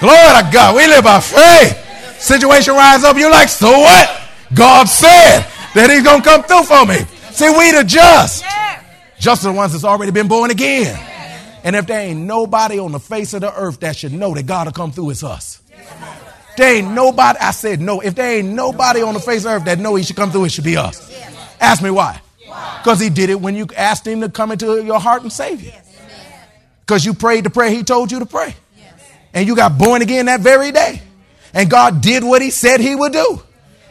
Glory 0.00 0.42
to 0.42 0.50
God. 0.52 0.76
We 0.76 0.86
live 0.86 1.04
by 1.04 1.20
faith. 1.20 2.20
Situation 2.20 2.74
rise 2.74 3.04
up. 3.04 3.16
You're 3.16 3.30
like, 3.30 3.48
so 3.48 3.70
what? 3.70 4.08
God 4.54 4.88
said 4.88 5.44
that 5.74 5.90
He's 5.90 6.02
going 6.02 6.22
to 6.22 6.28
come 6.28 6.42
through 6.42 6.64
for 6.64 6.86
me. 6.86 6.98
See, 7.32 7.50
we 7.50 7.72
the 7.72 7.84
just. 7.84 8.44
Just 9.18 9.42
the 9.42 9.52
ones 9.52 9.72
that's 9.72 9.84
already 9.84 10.12
been 10.12 10.28
born 10.28 10.50
again. 10.50 10.96
And 11.64 11.74
if 11.74 11.86
there 11.86 12.00
ain't 12.00 12.20
nobody 12.20 12.78
on 12.78 12.92
the 12.92 13.00
face 13.00 13.34
of 13.34 13.40
the 13.40 13.52
earth 13.52 13.80
that 13.80 13.96
should 13.96 14.12
know 14.12 14.32
that 14.34 14.46
God 14.46 14.66
will 14.66 14.72
come 14.72 14.92
through, 14.92 15.10
it's 15.10 15.24
us. 15.24 15.60
There 16.56 16.76
ain't 16.76 16.92
nobody, 16.92 17.38
I 17.40 17.50
said 17.50 17.80
no. 17.80 18.00
If 18.00 18.14
there 18.14 18.38
ain't 18.38 18.48
nobody 18.48 19.02
on 19.02 19.14
the 19.14 19.20
face 19.20 19.44
of 19.44 19.50
the 19.50 19.56
earth 19.56 19.64
that 19.64 19.78
know 19.78 19.94
he 19.96 20.02
should 20.04 20.16
come 20.16 20.30
through, 20.30 20.46
it 20.46 20.52
should 20.52 20.64
be 20.64 20.76
us. 20.76 21.12
Ask 21.60 21.82
me 21.82 21.90
why. 21.90 22.20
Because 22.78 23.00
he 23.00 23.10
did 23.10 23.30
it 23.30 23.40
when 23.40 23.54
you 23.54 23.66
asked 23.76 24.06
him 24.06 24.20
to 24.20 24.28
come 24.28 24.52
into 24.52 24.84
your 24.84 25.00
heart 25.00 25.22
and 25.22 25.32
save 25.32 25.62
you. 25.62 25.72
Because 26.88 27.04
you 27.04 27.12
prayed 27.12 27.44
the 27.44 27.50
prayer 27.50 27.68
he 27.68 27.82
told 27.82 28.10
you 28.10 28.18
to 28.20 28.24
pray. 28.24 28.56
And 29.34 29.46
you 29.46 29.54
got 29.54 29.76
born 29.76 30.00
again 30.00 30.24
that 30.24 30.40
very 30.40 30.72
day. 30.72 31.02
And 31.52 31.68
God 31.68 32.00
did 32.00 32.24
what 32.24 32.40
he 32.40 32.50
said 32.50 32.80
he 32.80 32.94
would 32.94 33.12
do. 33.12 33.42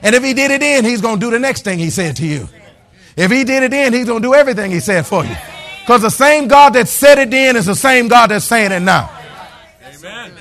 And 0.01 0.15
if 0.15 0.23
he 0.23 0.33
did 0.33 0.49
it 0.49 0.61
then, 0.61 0.83
he's 0.83 0.99
going 0.99 1.19
to 1.19 1.25
do 1.27 1.29
the 1.29 1.37
next 1.37 1.61
thing 1.61 1.77
he 1.77 1.91
said 1.91 2.15
to 2.15 2.25
you. 2.25 2.49
If 3.15 3.29
he 3.29 3.43
did 3.43 3.61
it 3.61 3.69
then, 3.69 3.93
he's 3.93 4.07
going 4.07 4.23
to 4.23 4.27
do 4.27 4.33
everything 4.33 4.71
he 4.71 4.79
said 4.79 5.05
for 5.05 5.23
you. 5.23 5.35
Because 5.81 6.01
the 6.01 6.09
same 6.09 6.47
God 6.47 6.73
that 6.73 6.87
said 6.87 7.19
it 7.19 7.29
then 7.29 7.55
is 7.55 7.67
the 7.67 7.75
same 7.75 8.07
God 8.07 8.31
that's 8.31 8.45
saying 8.45 8.71
it 8.71 8.79
now. 8.79 9.11
Amen. 9.85 10.31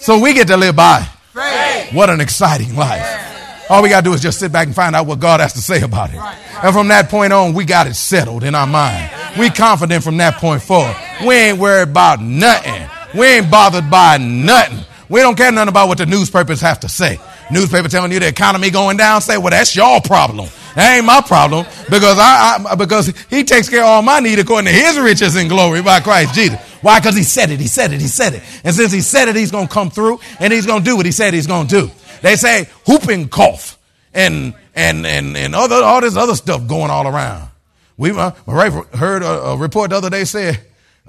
So 0.00 0.18
we 0.18 0.34
get 0.34 0.48
to 0.48 0.56
live 0.56 0.74
by. 0.74 1.02
Faith. 1.32 1.94
What 1.94 2.10
an 2.10 2.20
exciting 2.20 2.74
life. 2.74 3.29
All 3.70 3.82
we 3.82 3.88
got 3.88 4.00
to 4.00 4.10
do 4.10 4.12
is 4.12 4.20
just 4.20 4.40
sit 4.40 4.50
back 4.50 4.66
and 4.66 4.74
find 4.74 4.96
out 4.96 5.06
what 5.06 5.20
God 5.20 5.38
has 5.38 5.52
to 5.52 5.60
say 5.60 5.80
about 5.80 6.10
it. 6.10 6.18
And 6.62 6.74
from 6.74 6.88
that 6.88 7.08
point 7.08 7.32
on, 7.32 7.54
we 7.54 7.64
got 7.64 7.86
it 7.86 7.94
settled 7.94 8.42
in 8.42 8.56
our 8.56 8.66
mind. 8.66 9.10
We 9.38 9.48
confident 9.48 10.02
from 10.02 10.16
that 10.16 10.34
point 10.38 10.60
forward. 10.60 10.96
We 11.24 11.34
ain't 11.36 11.58
worried 11.58 11.88
about 11.88 12.20
nothing. 12.20 12.88
We 13.16 13.26
ain't 13.26 13.50
bothered 13.50 13.88
by 13.88 14.18
nothing. 14.18 14.84
We 15.08 15.20
don't 15.20 15.36
care 15.36 15.52
nothing 15.52 15.68
about 15.68 15.88
what 15.88 15.98
the 15.98 16.06
newspapers 16.06 16.60
have 16.60 16.80
to 16.80 16.88
say. 16.88 17.18
Newspaper 17.50 17.88
telling 17.88 18.12
you 18.12 18.18
the 18.20 18.28
economy 18.28 18.70
going 18.70 18.96
down, 18.96 19.20
say, 19.20 19.38
well, 19.38 19.50
that's 19.50 19.74
your 19.74 20.00
problem. 20.00 20.48
That 20.74 20.96
ain't 20.96 21.06
my 21.06 21.20
problem 21.20 21.66
because 21.90 22.16
I, 22.18 22.64
I 22.70 22.74
because 22.76 23.08
he 23.28 23.42
takes 23.42 23.68
care 23.68 23.82
of 23.82 23.86
all 23.86 24.02
my 24.02 24.20
need 24.20 24.38
according 24.38 24.66
to 24.66 24.72
his 24.72 24.98
riches 24.98 25.34
and 25.34 25.48
glory 25.48 25.82
by 25.82 26.00
Christ 26.00 26.34
Jesus. 26.34 26.60
Why? 26.80 27.00
Because 27.00 27.16
he 27.16 27.24
said 27.24 27.50
it. 27.50 27.60
He 27.60 27.66
said 27.66 27.92
it. 27.92 28.00
He 28.00 28.06
said 28.06 28.34
it. 28.34 28.42
And 28.64 28.74
since 28.74 28.92
he 28.92 29.00
said 29.00 29.28
it, 29.28 29.36
he's 29.36 29.50
going 29.50 29.66
to 29.66 29.72
come 29.72 29.90
through 29.90 30.20
and 30.38 30.52
he's 30.52 30.66
going 30.66 30.82
to 30.82 30.84
do 30.88 30.96
what 30.96 31.06
he 31.06 31.12
said 31.12 31.34
he's 31.34 31.48
going 31.48 31.66
to 31.66 31.80
do. 31.86 31.90
They 32.22 32.36
say 32.36 32.64
whooping 32.86 33.28
cough 33.28 33.78
and 34.12 34.54
and 34.74 35.06
and 35.06 35.36
and 35.36 35.54
other 35.54 35.76
all 35.76 36.00
this 36.00 36.16
other 36.16 36.34
stuff 36.34 36.66
going 36.66 36.90
all 36.90 37.06
around. 37.06 37.48
We 37.96 38.10
uh, 38.12 38.30
heard 38.30 39.22
a, 39.22 39.26
a, 39.26 39.56
report 39.56 39.90
the 39.90 39.96
other 39.96 40.08
day 40.08 40.24
said 40.24 40.58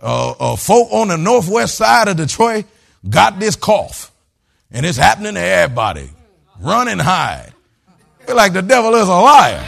uh, 0.02 0.32
uh, 0.32 0.56
folk 0.58 0.90
on 0.92 1.08
the 1.08 1.18
northwest 1.18 1.76
side 1.76 2.10
of 2.10 2.18
Detroit 2.18 2.66
got 3.10 3.40
this 3.40 3.56
cough, 3.56 4.12
and 4.72 4.86
it's 4.86 4.98
happening 4.98 5.36
to 5.36 5.40
everybody. 5.40 6.10
Run 6.60 6.88
and 6.90 7.02
hide. 7.02 7.54
Feel 8.26 8.36
like 8.36 8.54
the 8.54 8.62
devil 8.62 8.94
is 8.96 9.08
a 9.08 9.12
liar. 9.12 9.68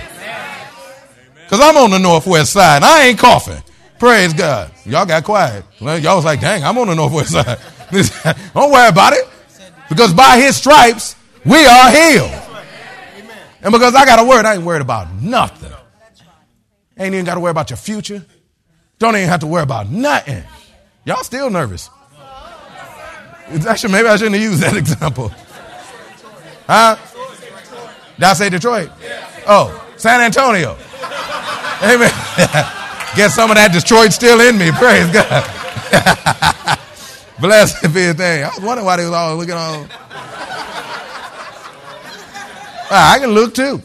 Because 1.44 1.60
I'm 1.62 1.78
on 1.78 1.92
the 1.92 2.00
northwest 2.00 2.54
side. 2.54 2.78
And 2.78 2.86
I 2.86 3.06
ain't 3.06 3.20
coughing. 3.20 3.62
Praise 4.00 4.34
God. 4.34 4.72
Y'all 4.86 5.06
got 5.06 5.24
quiet. 5.24 5.64
Y'all 5.80 6.16
was 6.16 6.26
like, 6.26 6.42
dang, 6.42 6.64
I'm 6.64 6.78
on 6.78 6.88
the 6.88 6.96
northwest 6.96 7.32
side. 7.32 7.60
Don't 8.54 8.72
worry 8.72 8.90
about 8.90 9.14
it. 9.14 9.28
Because 9.90 10.14
by 10.14 10.40
his 10.40 10.56
stripes, 10.56 11.16
we 11.46 11.66
are 11.66 11.92
healed. 11.92 12.32
And 13.62 13.72
because 13.72 13.96
I 13.96 14.06
got 14.06 14.20
a 14.20 14.24
word, 14.24 14.46
I 14.46 14.56
ain't 14.56 14.64
worried 14.64 14.82
about 14.82 15.14
nothing. 15.22 15.72
Ain't 16.98 17.14
even 17.14 17.26
got 17.26 17.36
to 17.36 17.40
worry 17.40 17.52
about 17.52 17.70
your 17.70 17.78
future. 17.78 18.26
Don't 19.00 19.16
even 19.16 19.30
have 19.30 19.40
to 19.40 19.48
worry 19.48 19.64
about 19.64 19.90
nothing. 19.90 20.44
Y'all 21.06 21.24
still 21.24 21.50
nervous. 21.50 21.90
Actually, 23.68 23.94
maybe 23.94 24.08
I 24.08 24.16
shouldn't 24.16 24.36
have 24.36 24.44
used 24.44 24.62
that 24.62 24.76
example. 24.78 25.32
Huh? 26.68 26.98
Did 28.16 28.24
I 28.24 28.34
say 28.34 28.50
Detroit? 28.50 28.90
Oh, 29.48 29.86
San 29.98 30.22
Antonio. 30.22 30.78
Amen. 31.82 32.12
Get 33.16 33.32
some 33.32 33.52
of 33.52 33.58
that 33.58 33.72
Detroit 33.74 34.14
still 34.14 34.40
in 34.42 34.58
me. 34.58 34.72
Praise 34.72 35.12
God. 35.12 35.44
Blessed 37.40 37.82
be 37.94 38.02
his 38.02 38.18
name. 38.18 38.46
I 38.46 38.50
was 38.50 38.60
wondering 38.62 38.86
why 38.86 38.98
they 38.98 39.04
was 39.04 39.14
all 39.14 39.36
looking 39.36 39.56
on. 39.56 39.90
Ah, 42.96 43.14
I 43.14 43.18
can 43.18 43.32
look 43.32 43.56
too. 43.56 43.80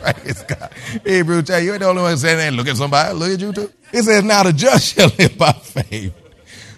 Praise 0.00 0.42
God. 0.44 0.72
Hebrew 1.04 1.42
tell 1.42 1.60
you, 1.60 1.72
ain't 1.72 1.80
the 1.80 1.88
only 1.88 2.00
one 2.00 2.16
saying 2.16 2.38
that. 2.38 2.54
Look 2.54 2.68
at 2.68 2.78
somebody. 2.78 3.12
Look 3.12 3.32
at 3.32 3.40
you 3.40 3.52
too. 3.52 3.70
He 3.92 3.98
says, 3.98 4.24
now 4.24 4.44
the 4.44 4.52
just 4.54 4.94
shall 4.94 5.10
live 5.18 5.36
by 5.36 5.52
faith. 5.52 6.14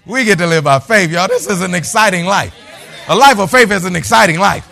We 0.04 0.24
get 0.24 0.38
to 0.38 0.46
live 0.48 0.64
by 0.64 0.80
faith, 0.80 1.12
y'all. 1.12 1.28
This 1.28 1.48
is 1.48 1.62
an 1.62 1.76
exciting 1.76 2.26
life. 2.26 2.52
A 3.06 3.14
life 3.14 3.38
of 3.38 3.48
faith 3.48 3.70
is 3.70 3.84
an 3.84 3.94
exciting 3.94 4.40
life. 4.40 4.66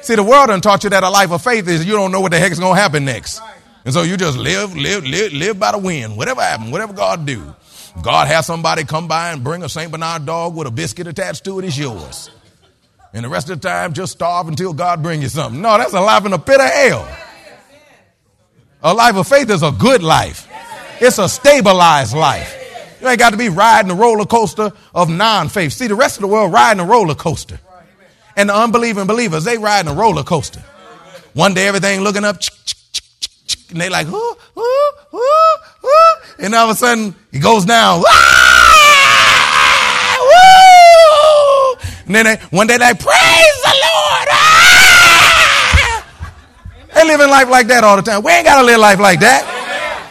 See, 0.00 0.14
the 0.14 0.24
world 0.24 0.48
done 0.48 0.62
taught 0.62 0.84
you 0.84 0.90
that 0.90 1.02
a 1.02 1.10
life 1.10 1.32
of 1.32 1.42
faith 1.42 1.68
is 1.68 1.84
you 1.84 1.92
don't 1.92 2.10
know 2.10 2.22
what 2.22 2.32
the 2.32 2.38
heck 2.38 2.50
is 2.50 2.58
going 2.58 2.76
to 2.76 2.80
happen 2.80 3.04
next. 3.04 3.42
And 3.84 3.92
so 3.92 4.04
you 4.04 4.16
just 4.16 4.38
live, 4.38 4.74
live, 4.74 5.04
live, 5.04 5.34
live 5.34 5.58
by 5.58 5.72
the 5.72 5.78
wind. 5.78 6.16
Whatever 6.16 6.40
happens, 6.40 6.72
whatever 6.72 6.94
God 6.94 7.26
do. 7.26 7.54
God 8.02 8.26
has 8.28 8.46
somebody 8.46 8.84
come 8.84 9.06
by 9.06 9.32
and 9.32 9.44
bring 9.44 9.62
a 9.62 9.68
St. 9.68 9.92
Bernard 9.92 10.24
dog 10.24 10.56
with 10.56 10.66
a 10.66 10.70
biscuit 10.70 11.06
attached 11.06 11.44
to 11.44 11.58
it, 11.58 11.66
it's 11.66 11.76
yours. 11.76 12.30
And 13.12 13.24
the 13.24 13.28
rest 13.28 13.50
of 13.50 13.60
the 13.60 13.68
time, 13.68 13.92
just 13.92 14.12
starve 14.12 14.48
until 14.48 14.72
God 14.72 15.02
bring 15.02 15.22
you 15.22 15.28
something. 15.28 15.60
No, 15.60 15.76
that's 15.78 15.92
a 15.92 16.00
life 16.00 16.24
in 16.24 16.32
a 16.32 16.38
pit 16.38 16.60
of 16.60 16.70
hell. 16.70 17.08
A 18.82 18.94
life 18.94 19.16
of 19.16 19.26
faith 19.26 19.50
is 19.50 19.62
a 19.62 19.72
good 19.72 20.02
life. 20.02 20.48
It's 21.00 21.18
a 21.18 21.28
stabilized 21.28 22.14
life. 22.14 22.56
You 23.00 23.08
ain't 23.08 23.18
got 23.18 23.30
to 23.30 23.36
be 23.36 23.48
riding 23.48 23.88
the 23.88 23.94
roller 23.94 24.26
coaster 24.26 24.72
of 24.94 25.08
non-faith. 25.08 25.72
See, 25.72 25.86
the 25.86 25.94
rest 25.94 26.18
of 26.18 26.22
the 26.22 26.28
world 26.28 26.52
riding 26.52 26.80
a 26.80 26.86
roller 26.86 27.14
coaster. 27.14 27.58
And 28.36 28.48
the 28.48 28.54
unbelieving 28.54 29.06
believers, 29.06 29.44
they 29.44 29.58
riding 29.58 29.90
a 29.90 29.94
roller 29.94 30.22
coaster. 30.22 30.62
One 31.34 31.54
day 31.54 31.66
everything 31.66 32.00
looking 32.00 32.24
up, 32.24 32.36
and 33.70 33.80
they 33.80 33.88
like, 33.88 34.06
ooh, 34.08 34.36
ooh, 34.56 34.90
ooh, 35.14 35.18
ooh. 35.84 36.16
and 36.38 36.54
all 36.54 36.70
of 36.70 36.76
a 36.76 36.78
sudden 36.78 37.14
he 37.32 37.38
goes 37.38 37.64
down. 37.64 38.02
Ah! 38.06 38.29
And 42.10 42.16
then 42.16 42.24
they, 42.24 42.36
one 42.46 42.66
day 42.66 42.76
they 42.76 42.92
praise 42.92 43.04
the 43.04 43.06
Lord. 43.06 44.28
Ah! 44.32 46.04
They 46.92 47.04
living 47.04 47.30
life 47.30 47.48
like 47.48 47.68
that 47.68 47.84
all 47.84 47.94
the 47.94 48.02
time. 48.02 48.24
We 48.24 48.32
ain't 48.32 48.44
got 48.44 48.60
to 48.60 48.66
live 48.66 48.80
life 48.80 48.98
like 48.98 49.20
that. 49.20 50.10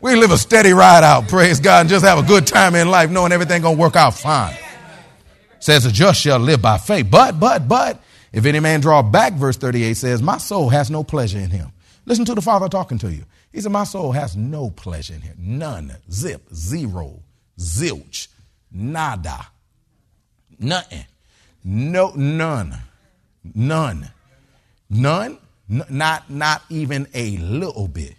We 0.00 0.16
live 0.16 0.30
a 0.30 0.38
steady 0.38 0.72
ride 0.72 1.04
out, 1.04 1.28
praise 1.28 1.60
God, 1.60 1.80
and 1.80 1.90
just 1.90 2.02
have 2.02 2.18
a 2.18 2.22
good 2.22 2.46
time 2.46 2.74
in 2.74 2.90
life, 2.90 3.10
knowing 3.10 3.30
everything 3.30 3.60
gonna 3.60 3.76
work 3.76 3.94
out 3.94 4.14
fine. 4.14 4.56
Says 5.60 5.84
the 5.84 5.92
just 5.92 6.18
shall 6.18 6.38
live 6.38 6.62
by 6.62 6.78
faith. 6.78 7.08
But, 7.10 7.38
but, 7.38 7.68
but, 7.68 8.02
if 8.32 8.46
any 8.46 8.60
man 8.60 8.80
draw 8.80 9.02
back, 9.02 9.34
verse 9.34 9.58
38 9.58 9.98
says, 9.98 10.22
My 10.22 10.38
soul 10.38 10.70
has 10.70 10.90
no 10.90 11.04
pleasure 11.04 11.38
in 11.40 11.50
him. 11.50 11.72
Listen 12.06 12.24
to 12.24 12.34
the 12.34 12.40
Father 12.40 12.70
talking 12.70 12.96
to 13.00 13.12
you. 13.12 13.26
He 13.52 13.60
said, 13.60 13.70
My 13.70 13.84
soul 13.84 14.12
has 14.12 14.34
no 14.34 14.70
pleasure 14.70 15.12
in 15.12 15.20
him. 15.20 15.36
None. 15.38 15.94
Zip. 16.10 16.48
Zero. 16.54 17.22
Zilch. 17.58 18.28
Nada. 18.72 19.48
Nothing. 20.58 21.04
No, 21.64 22.12
none. 22.14 22.76
None. 23.54 24.10
None. 24.90 25.38
N- 25.70 25.84
not, 25.88 26.28
not 26.30 26.62
even 26.68 27.08
a 27.14 27.38
little 27.38 27.88
bit 27.88 28.14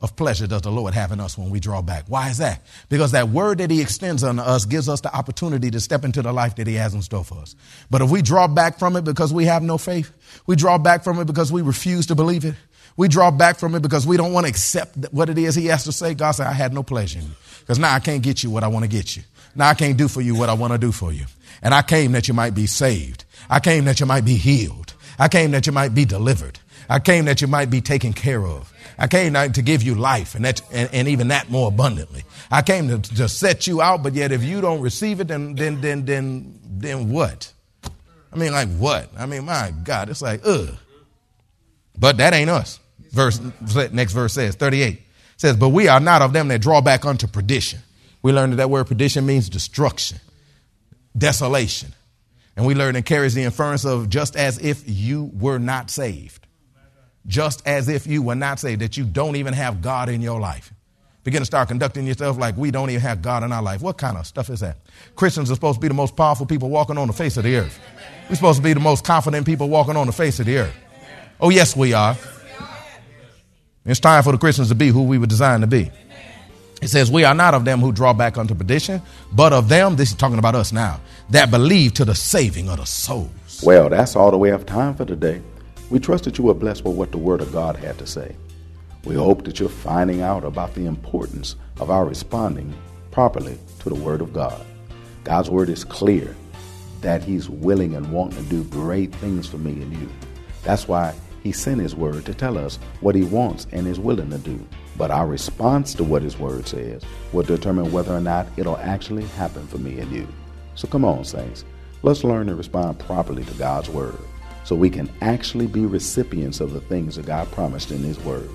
of 0.00 0.14
pleasure 0.14 0.46
does 0.46 0.62
the 0.62 0.70
Lord 0.70 0.94
have 0.94 1.10
in 1.10 1.18
us 1.18 1.36
when 1.36 1.50
we 1.50 1.58
draw 1.58 1.82
back. 1.82 2.04
Why 2.06 2.30
is 2.30 2.38
that? 2.38 2.62
Because 2.88 3.10
that 3.12 3.30
word 3.30 3.58
that 3.58 3.70
He 3.70 3.80
extends 3.80 4.22
unto 4.22 4.42
us 4.42 4.64
gives 4.64 4.88
us 4.88 5.00
the 5.00 5.14
opportunity 5.14 5.72
to 5.72 5.80
step 5.80 6.04
into 6.04 6.22
the 6.22 6.32
life 6.32 6.54
that 6.56 6.68
He 6.68 6.74
has 6.74 6.94
in 6.94 7.02
store 7.02 7.24
for 7.24 7.38
us. 7.38 7.56
But 7.90 8.00
if 8.02 8.10
we 8.10 8.22
draw 8.22 8.46
back 8.46 8.78
from 8.78 8.94
it 8.94 9.02
because 9.02 9.34
we 9.34 9.46
have 9.46 9.62
no 9.62 9.76
faith, 9.76 10.12
we 10.46 10.54
draw 10.54 10.78
back 10.78 11.02
from 11.02 11.18
it 11.18 11.24
because 11.24 11.50
we 11.52 11.62
refuse 11.62 12.06
to 12.06 12.14
believe 12.14 12.44
it, 12.44 12.54
we 12.96 13.08
draw 13.08 13.32
back 13.32 13.58
from 13.58 13.74
it 13.74 13.82
because 13.82 14.06
we 14.06 14.16
don't 14.16 14.32
want 14.32 14.46
to 14.46 14.50
accept 14.50 14.96
what 15.10 15.28
it 15.28 15.38
is 15.38 15.56
He 15.56 15.66
has 15.66 15.82
to 15.84 15.92
say, 15.92 16.14
God 16.14 16.30
said, 16.32 16.46
I 16.46 16.52
had 16.52 16.72
no 16.72 16.84
pleasure 16.84 17.18
in 17.18 17.24
you. 17.24 17.32
Because 17.60 17.80
now 17.80 17.92
I 17.92 17.98
can't 17.98 18.22
get 18.22 18.44
you 18.44 18.50
what 18.50 18.62
I 18.62 18.68
want 18.68 18.84
to 18.84 18.88
get 18.88 19.16
you. 19.16 19.24
Now 19.56 19.68
I 19.68 19.74
can't 19.74 19.96
do 19.96 20.06
for 20.06 20.20
you 20.20 20.36
what 20.36 20.48
I 20.48 20.54
want 20.54 20.72
to 20.74 20.78
do 20.78 20.92
for 20.92 21.12
you. 21.12 21.24
And 21.62 21.74
I 21.74 21.82
came 21.82 22.12
that 22.12 22.28
you 22.28 22.34
might 22.34 22.54
be 22.54 22.66
saved. 22.66 23.24
I 23.50 23.60
came 23.60 23.84
that 23.86 24.00
you 24.00 24.06
might 24.06 24.24
be 24.24 24.36
healed. 24.36 24.94
I 25.18 25.28
came 25.28 25.50
that 25.52 25.66
you 25.66 25.72
might 25.72 25.94
be 25.94 26.04
delivered. 26.04 26.60
I 26.88 27.00
came 27.00 27.26
that 27.26 27.40
you 27.40 27.46
might 27.46 27.70
be 27.70 27.80
taken 27.80 28.12
care 28.12 28.46
of. 28.46 28.72
I 28.98 29.06
came 29.06 29.34
to 29.34 29.62
give 29.62 29.82
you 29.82 29.94
life 29.94 30.34
and, 30.34 30.44
that, 30.44 30.60
and, 30.72 30.88
and 30.92 31.08
even 31.08 31.28
that 31.28 31.50
more 31.50 31.68
abundantly. 31.68 32.24
I 32.50 32.62
came 32.62 32.88
to, 32.88 32.98
to 33.16 33.28
set 33.28 33.66
you 33.66 33.80
out, 33.80 34.02
but 34.02 34.14
yet 34.14 34.32
if 34.32 34.42
you 34.42 34.60
don't 34.60 34.80
receive 34.80 35.20
it, 35.20 35.28
then, 35.28 35.54
then, 35.54 35.80
then, 35.80 36.04
then, 36.04 36.58
then 36.64 37.10
what? 37.10 37.52
I 38.32 38.36
mean, 38.36 38.52
like 38.52 38.68
what? 38.70 39.08
I 39.16 39.26
mean, 39.26 39.44
my 39.44 39.72
God, 39.84 40.08
it's 40.08 40.22
like, 40.22 40.40
ugh. 40.44 40.74
But 41.98 42.16
that 42.18 42.32
ain't 42.32 42.50
us. 42.50 42.80
Verse, 43.10 43.40
next 43.92 44.12
verse 44.12 44.34
says, 44.34 44.54
38 44.56 45.00
says, 45.36 45.56
But 45.56 45.70
we 45.70 45.88
are 45.88 46.00
not 46.00 46.22
of 46.22 46.32
them 46.32 46.48
that 46.48 46.60
draw 46.60 46.80
back 46.80 47.04
unto 47.04 47.26
perdition. 47.26 47.80
We 48.22 48.32
learned 48.32 48.52
that 48.54 48.56
that 48.56 48.70
word 48.70 48.86
perdition 48.86 49.24
means 49.24 49.48
destruction, 49.48 50.18
desolation. 51.18 51.94
And 52.56 52.66
we 52.66 52.74
learn 52.74 52.96
it 52.96 53.06
carries 53.06 53.34
the 53.34 53.44
inference 53.44 53.84
of 53.84 54.08
just 54.08 54.36
as 54.36 54.58
if 54.58 54.82
you 54.86 55.30
were 55.34 55.58
not 55.58 55.90
saved 55.90 56.48
just 57.28 57.64
as 57.66 57.88
if 57.88 58.06
you 58.06 58.22
were 58.22 58.34
not 58.34 58.58
saved, 58.58 58.80
that 58.80 58.96
you 58.96 59.04
don't 59.04 59.36
even 59.36 59.52
have 59.52 59.80
God 59.82 60.08
in 60.08 60.22
your 60.22 60.40
life. 60.40 60.72
Begin 61.24 61.42
to 61.42 61.46
start 61.46 61.68
conducting 61.68 62.06
yourself 62.06 62.38
like 62.38 62.56
we 62.56 62.70
don't 62.70 62.88
even 62.88 63.02
have 63.02 63.20
God 63.20 63.42
in 63.42 63.52
our 63.52 63.62
life. 63.62 63.82
What 63.82 63.98
kind 63.98 64.16
of 64.16 64.26
stuff 64.26 64.48
is 64.48 64.60
that? 64.60 64.78
Christians 65.14 65.50
are 65.50 65.54
supposed 65.54 65.76
to 65.76 65.80
be 65.80 65.88
the 65.88 65.94
most 65.94 66.16
powerful 66.16 66.46
people 66.46 66.70
walking 66.70 66.96
on 66.96 67.06
the 67.06 67.12
face 67.12 67.36
of 67.36 67.44
the 67.44 67.56
earth. 67.56 67.78
We're 68.28 68.36
supposed 68.36 68.56
to 68.56 68.62
be 68.62 68.72
the 68.72 68.80
most 68.80 69.04
confident 69.04 69.44
people 69.44 69.68
walking 69.68 69.96
on 69.96 70.06
the 70.06 70.12
face 70.12 70.40
of 70.40 70.46
the 70.46 70.56
earth. 70.56 70.74
Oh, 71.38 71.50
yes, 71.50 71.76
we 71.76 71.92
are. 71.92 72.16
It's 73.84 74.00
time 74.00 74.22
for 74.22 74.32
the 74.32 74.38
Christians 74.38 74.68
to 74.68 74.74
be 74.74 74.88
who 74.88 75.02
we 75.02 75.18
were 75.18 75.26
designed 75.26 75.62
to 75.62 75.66
be. 75.66 75.90
It 76.80 76.88
says, 76.88 77.10
We 77.10 77.24
are 77.24 77.34
not 77.34 77.54
of 77.54 77.64
them 77.64 77.80
who 77.80 77.92
draw 77.92 78.12
back 78.12 78.38
unto 78.38 78.54
perdition, 78.54 79.02
but 79.32 79.52
of 79.52 79.68
them, 79.68 79.96
this 79.96 80.10
is 80.10 80.16
talking 80.16 80.38
about 80.38 80.54
us 80.54 80.72
now, 80.72 81.00
that 81.30 81.50
believe 81.50 81.94
to 81.94 82.04
the 82.04 82.14
saving 82.14 82.68
of 82.68 82.78
the 82.78 82.86
souls. 82.86 83.62
Well, 83.62 83.88
that's 83.88 84.14
all 84.14 84.30
the 84.30 84.38
way 84.38 84.50
have 84.50 84.66
time 84.66 84.94
for 84.94 85.04
today. 85.04 85.42
We 85.90 85.98
trust 85.98 86.24
that 86.24 86.38
you 86.38 86.44
were 86.44 86.54
blessed 86.54 86.84
with 86.84 86.96
what 86.96 87.10
the 87.10 87.18
Word 87.18 87.40
of 87.40 87.52
God 87.52 87.76
had 87.76 87.98
to 87.98 88.06
say. 88.06 88.36
We 89.04 89.14
hope 89.14 89.44
that 89.44 89.58
you're 89.58 89.68
finding 89.68 90.20
out 90.20 90.44
about 90.44 90.74
the 90.74 90.86
importance 90.86 91.56
of 91.80 91.90
our 91.90 92.04
responding 92.04 92.74
properly 93.10 93.58
to 93.80 93.88
the 93.88 93.94
Word 93.94 94.20
of 94.20 94.32
God. 94.32 94.64
God's 95.24 95.50
Word 95.50 95.70
is 95.70 95.84
clear 95.84 96.36
that 97.00 97.24
He's 97.24 97.48
willing 97.48 97.94
and 97.94 98.12
wanting 98.12 98.44
to 98.44 98.50
do 98.50 98.64
great 98.64 99.14
things 99.16 99.46
for 99.48 99.58
me 99.58 99.72
and 99.82 99.92
you. 99.96 100.08
That's 100.62 100.86
why 100.86 101.14
He 101.42 101.52
sent 101.52 101.80
His 101.80 101.96
Word 101.96 102.24
to 102.26 102.34
tell 102.34 102.58
us 102.58 102.76
what 103.00 103.14
He 103.14 103.24
wants 103.24 103.66
and 103.72 103.86
is 103.86 103.98
willing 103.98 104.30
to 104.30 104.38
do. 104.38 104.64
But 104.98 105.12
our 105.12 105.26
response 105.26 105.94
to 105.94 106.04
what 106.04 106.22
His 106.22 106.38
Word 106.38 106.66
says 106.66 107.02
will 107.32 107.44
determine 107.44 107.92
whether 107.92 108.14
or 108.14 108.20
not 108.20 108.48
it'll 108.56 108.76
actually 108.78 109.24
happen 109.24 109.66
for 109.68 109.78
me 109.78 110.00
and 110.00 110.10
you. 110.12 110.26
So 110.74 110.88
come 110.88 111.04
on, 111.04 111.24
Saints. 111.24 111.64
Let's 112.02 112.24
learn 112.24 112.48
to 112.48 112.56
respond 112.56 112.98
properly 112.98 113.44
to 113.44 113.54
God's 113.54 113.88
Word 113.88 114.18
so 114.64 114.74
we 114.74 114.90
can 114.90 115.10
actually 115.22 115.68
be 115.68 115.86
recipients 115.86 116.60
of 116.60 116.72
the 116.72 116.80
things 116.80 117.16
that 117.16 117.26
God 117.26 117.50
promised 117.52 117.92
in 117.92 118.02
His 118.02 118.18
Word. 118.20 118.50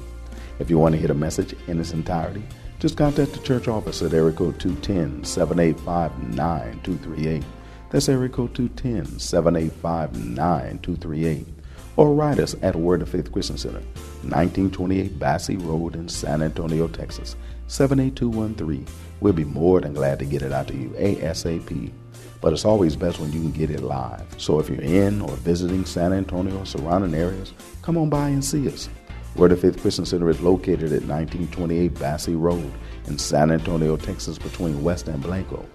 If 0.59 0.69
you 0.69 0.77
want 0.77 0.93
to 0.93 0.99
hear 0.99 1.07
the 1.07 1.13
message 1.13 1.55
in 1.67 1.79
its 1.79 1.93
entirety, 1.93 2.43
just 2.79 2.97
contact 2.97 3.31
the 3.31 3.39
church 3.39 3.69
office 3.69 4.01
at 4.01 4.13
area 4.13 4.33
code 4.33 4.59
210 4.59 5.23
785 5.23 6.35
9238. 6.35 7.43
That's 7.89 8.09
area 8.09 8.29
code 8.29 8.53
210 8.53 9.19
785 9.19 10.25
9238. 10.35 11.52
Or 11.95 12.13
write 12.13 12.39
us 12.39 12.55
at 12.61 12.75
Word 12.75 13.01
of 13.01 13.09
Faith 13.09 13.31
Christian 13.31 13.57
Center, 13.57 13.81
1928 14.23 15.19
Basse 15.19 15.51
Road 15.51 15.95
in 15.95 16.09
San 16.09 16.41
Antonio, 16.41 16.87
Texas, 16.87 17.35
78213. 17.67 18.85
We'll 19.19 19.33
be 19.33 19.43
more 19.43 19.81
than 19.81 19.93
glad 19.93 20.19
to 20.19 20.25
get 20.25 20.41
it 20.41 20.51
out 20.51 20.67
to 20.67 20.75
you 20.75 20.89
ASAP. 20.89 21.91
But 22.41 22.51
it's 22.51 22.65
always 22.65 22.95
best 22.95 23.19
when 23.19 23.31
you 23.31 23.39
can 23.39 23.51
get 23.51 23.69
it 23.69 23.81
live. 23.81 24.25
So 24.37 24.59
if 24.59 24.67
you're 24.69 24.81
in 24.81 25.21
or 25.21 25.33
visiting 25.37 25.85
San 25.85 26.11
Antonio 26.11 26.59
or 26.59 26.65
surrounding 26.65 27.13
areas, 27.13 27.53
come 27.81 27.97
on 27.97 28.09
by 28.09 28.29
and 28.29 28.43
see 28.43 28.67
us. 28.67 28.89
Word 29.35 29.51
of 29.51 29.61
Faith 29.61 29.81
Christian 29.81 30.05
Center 30.05 30.29
is 30.29 30.41
located 30.41 30.91
at 30.91 31.05
1928 31.05 31.99
Basse 31.99 32.29
Road 32.29 32.71
in 33.07 33.17
San 33.17 33.49
Antonio, 33.49 33.95
Texas, 33.97 34.37
between 34.37 34.83
West 34.83 35.07
and 35.07 35.23
Blanco. 35.23 35.65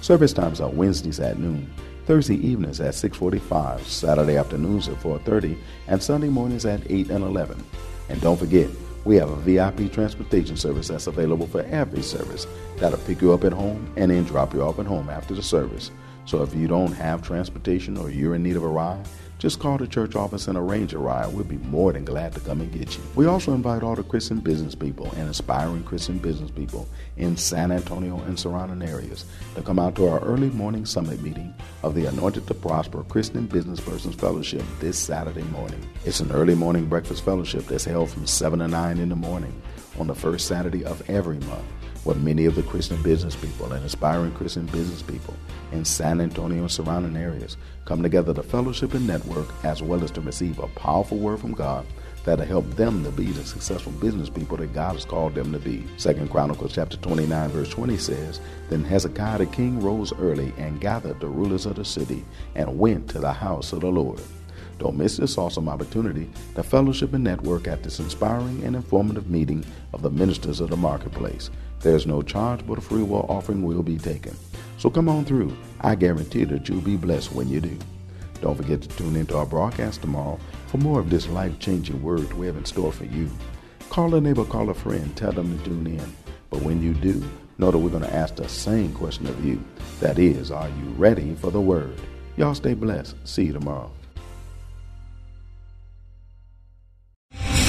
Service 0.00 0.32
times 0.32 0.60
are 0.60 0.68
Wednesdays 0.68 1.20
at 1.20 1.38
noon, 1.38 1.72
Thursday 2.06 2.36
evenings 2.36 2.80
at 2.80 2.94
6:45, 2.94 3.86
Saturday 3.86 4.36
afternoons 4.36 4.88
at 4.88 5.02
4:30, 5.02 5.58
and 5.88 6.00
Sunday 6.00 6.28
mornings 6.28 6.64
at 6.64 6.80
8 6.88 7.10
and 7.10 7.24
11. 7.24 7.62
And 8.08 8.20
don't 8.20 8.38
forget, 8.38 8.68
we 9.04 9.16
have 9.16 9.30
a 9.30 9.36
VIP 9.36 9.88
transportation 9.92 10.56
service 10.56 10.88
that's 10.88 11.08
available 11.08 11.46
for 11.48 11.62
every 11.62 12.02
service. 12.02 12.46
That'll 12.78 12.98
pick 13.00 13.20
you 13.20 13.32
up 13.32 13.44
at 13.44 13.52
home 13.52 13.88
and 13.96 14.10
then 14.10 14.24
drop 14.24 14.54
you 14.54 14.62
off 14.62 14.78
at 14.78 14.86
home 14.86 15.08
after 15.10 15.34
the 15.34 15.42
service. 15.42 15.90
So 16.26 16.42
if 16.42 16.54
you 16.54 16.68
don't 16.68 16.92
have 16.92 17.22
transportation 17.22 17.96
or 17.96 18.10
you're 18.10 18.34
in 18.36 18.42
need 18.42 18.56
of 18.56 18.62
a 18.62 18.68
ride, 18.68 19.06
just 19.38 19.60
call 19.60 19.76
the 19.76 19.86
church 19.86 20.16
office 20.16 20.48
and 20.48 20.56
arrange 20.56 20.94
a 20.94 20.98
ride. 20.98 21.32
We'll 21.32 21.44
be 21.44 21.58
more 21.58 21.92
than 21.92 22.04
glad 22.04 22.32
to 22.34 22.40
come 22.40 22.60
and 22.60 22.72
get 22.72 22.96
you. 22.96 23.02
We 23.14 23.26
also 23.26 23.52
invite 23.52 23.82
all 23.82 23.94
the 23.94 24.02
Christian 24.02 24.38
business 24.38 24.74
people 24.74 25.12
and 25.16 25.28
aspiring 25.28 25.84
Christian 25.84 26.18
business 26.18 26.50
people 26.50 26.88
in 27.16 27.36
San 27.36 27.70
Antonio 27.70 28.18
and 28.20 28.38
surrounding 28.38 28.88
areas 28.88 29.26
to 29.54 29.62
come 29.62 29.78
out 29.78 29.94
to 29.96 30.08
our 30.08 30.20
early 30.20 30.50
morning 30.50 30.86
summit 30.86 31.20
meeting 31.22 31.54
of 31.82 31.94
the 31.94 32.06
Anointed 32.06 32.46
to 32.46 32.54
Prosper 32.54 33.04
Christian 33.04 33.46
Business 33.46 33.80
Persons 33.80 34.14
Fellowship 34.14 34.62
this 34.80 34.98
Saturday 34.98 35.44
morning. 35.44 35.86
It's 36.04 36.20
an 36.20 36.32
early 36.32 36.54
morning 36.54 36.86
breakfast 36.86 37.24
fellowship 37.24 37.66
that's 37.66 37.84
held 37.84 38.10
from 38.10 38.26
7 38.26 38.60
to 38.60 38.68
9 38.68 38.98
in 38.98 39.10
the 39.10 39.16
morning 39.16 39.60
on 39.98 40.06
the 40.06 40.14
first 40.14 40.46
Saturday 40.46 40.84
of 40.84 41.08
every 41.10 41.38
month 41.40 41.64
where 42.06 42.16
many 42.16 42.44
of 42.44 42.54
the 42.54 42.62
Christian 42.62 43.02
business 43.02 43.34
people 43.34 43.72
and 43.72 43.84
aspiring 43.84 44.30
Christian 44.32 44.64
business 44.66 45.02
people 45.02 45.34
in 45.72 45.84
San 45.84 46.20
Antonio 46.20 46.60
and 46.60 46.70
surrounding 46.70 47.16
areas 47.16 47.56
come 47.84 48.00
together 48.00 48.32
to 48.32 48.44
fellowship 48.44 48.94
and 48.94 49.04
network 49.08 49.48
as 49.64 49.82
well 49.82 50.04
as 50.04 50.12
to 50.12 50.20
receive 50.20 50.60
a 50.60 50.68
powerful 50.68 51.18
word 51.18 51.40
from 51.40 51.52
God 51.52 51.84
that'll 52.24 52.46
help 52.46 52.68
them 52.76 53.02
to 53.02 53.10
be 53.10 53.26
the 53.26 53.44
successful 53.44 53.90
business 53.92 54.30
people 54.30 54.56
that 54.56 54.72
God 54.72 54.92
has 54.92 55.04
called 55.04 55.34
them 55.34 55.50
to 55.50 55.58
be. 55.58 55.84
Second 55.96 56.30
Chronicles 56.30 56.72
chapter 56.72 56.96
29 56.98 57.48
verse 57.50 57.70
20 57.70 57.96
says, 57.96 58.40
Then 58.70 58.84
Hezekiah 58.84 59.38
the 59.38 59.46
king 59.46 59.80
rose 59.80 60.12
early 60.12 60.52
and 60.58 60.80
gathered 60.80 61.18
the 61.18 61.28
rulers 61.28 61.66
of 61.66 61.74
the 61.74 61.84
city 61.84 62.24
and 62.54 62.78
went 62.78 63.10
to 63.10 63.18
the 63.18 63.32
house 63.32 63.72
of 63.72 63.80
the 63.80 63.90
Lord. 63.90 64.20
Don't 64.78 64.96
miss 64.96 65.16
this 65.16 65.38
awesome 65.38 65.68
opportunity 65.68 66.28
to 66.54 66.62
fellowship 66.62 67.14
and 67.14 67.24
network 67.24 67.66
at 67.66 67.82
this 67.82 67.98
inspiring 67.98 68.62
and 68.64 68.76
informative 68.76 69.30
meeting 69.30 69.64
of 69.94 70.02
the 70.02 70.10
ministers 70.10 70.60
of 70.60 70.68
the 70.70 70.76
marketplace. 70.76 71.50
There's 71.80 72.06
no 72.06 72.20
charge, 72.22 72.66
but 72.66 72.78
a 72.78 72.82
free 72.82 73.02
will 73.02 73.26
offering 73.28 73.62
will 73.62 73.82
be 73.82 73.96
taken. 73.96 74.36
So 74.78 74.90
come 74.90 75.08
on 75.08 75.24
through. 75.24 75.56
I 75.80 75.94
guarantee 75.94 76.44
that 76.44 76.68
you'll 76.68 76.80
be 76.80 76.96
blessed 76.96 77.32
when 77.32 77.48
you 77.48 77.60
do. 77.60 77.78
Don't 78.42 78.56
forget 78.56 78.82
to 78.82 78.88
tune 78.88 79.16
into 79.16 79.36
our 79.36 79.46
broadcast 79.46 80.02
tomorrow 80.02 80.38
for 80.66 80.78
more 80.78 81.00
of 81.00 81.08
this 81.08 81.26
life 81.28 81.58
changing 81.58 82.02
word 82.02 82.30
we 82.34 82.46
have 82.46 82.56
in 82.56 82.64
store 82.64 82.92
for 82.92 83.04
you. 83.04 83.30
Call 83.88 84.14
a 84.14 84.20
neighbor, 84.20 84.44
call 84.44 84.68
a 84.68 84.74
friend, 84.74 85.16
tell 85.16 85.32
them 85.32 85.58
to 85.58 85.64
tune 85.64 85.86
in. 85.86 86.16
But 86.50 86.62
when 86.62 86.82
you 86.82 86.92
do, 86.92 87.24
know 87.58 87.70
that 87.70 87.78
we're 87.78 87.90
going 87.90 88.02
to 88.02 88.14
ask 88.14 88.36
the 88.36 88.48
same 88.48 88.92
question 88.92 89.26
of 89.26 89.42
you. 89.44 89.62
That 90.00 90.18
is, 90.18 90.50
are 90.50 90.68
you 90.68 90.90
ready 90.96 91.34
for 91.36 91.50
the 91.50 91.60
word? 91.60 91.98
Y'all 92.36 92.54
stay 92.54 92.74
blessed. 92.74 93.16
See 93.24 93.44
you 93.44 93.54
tomorrow. 93.54 93.90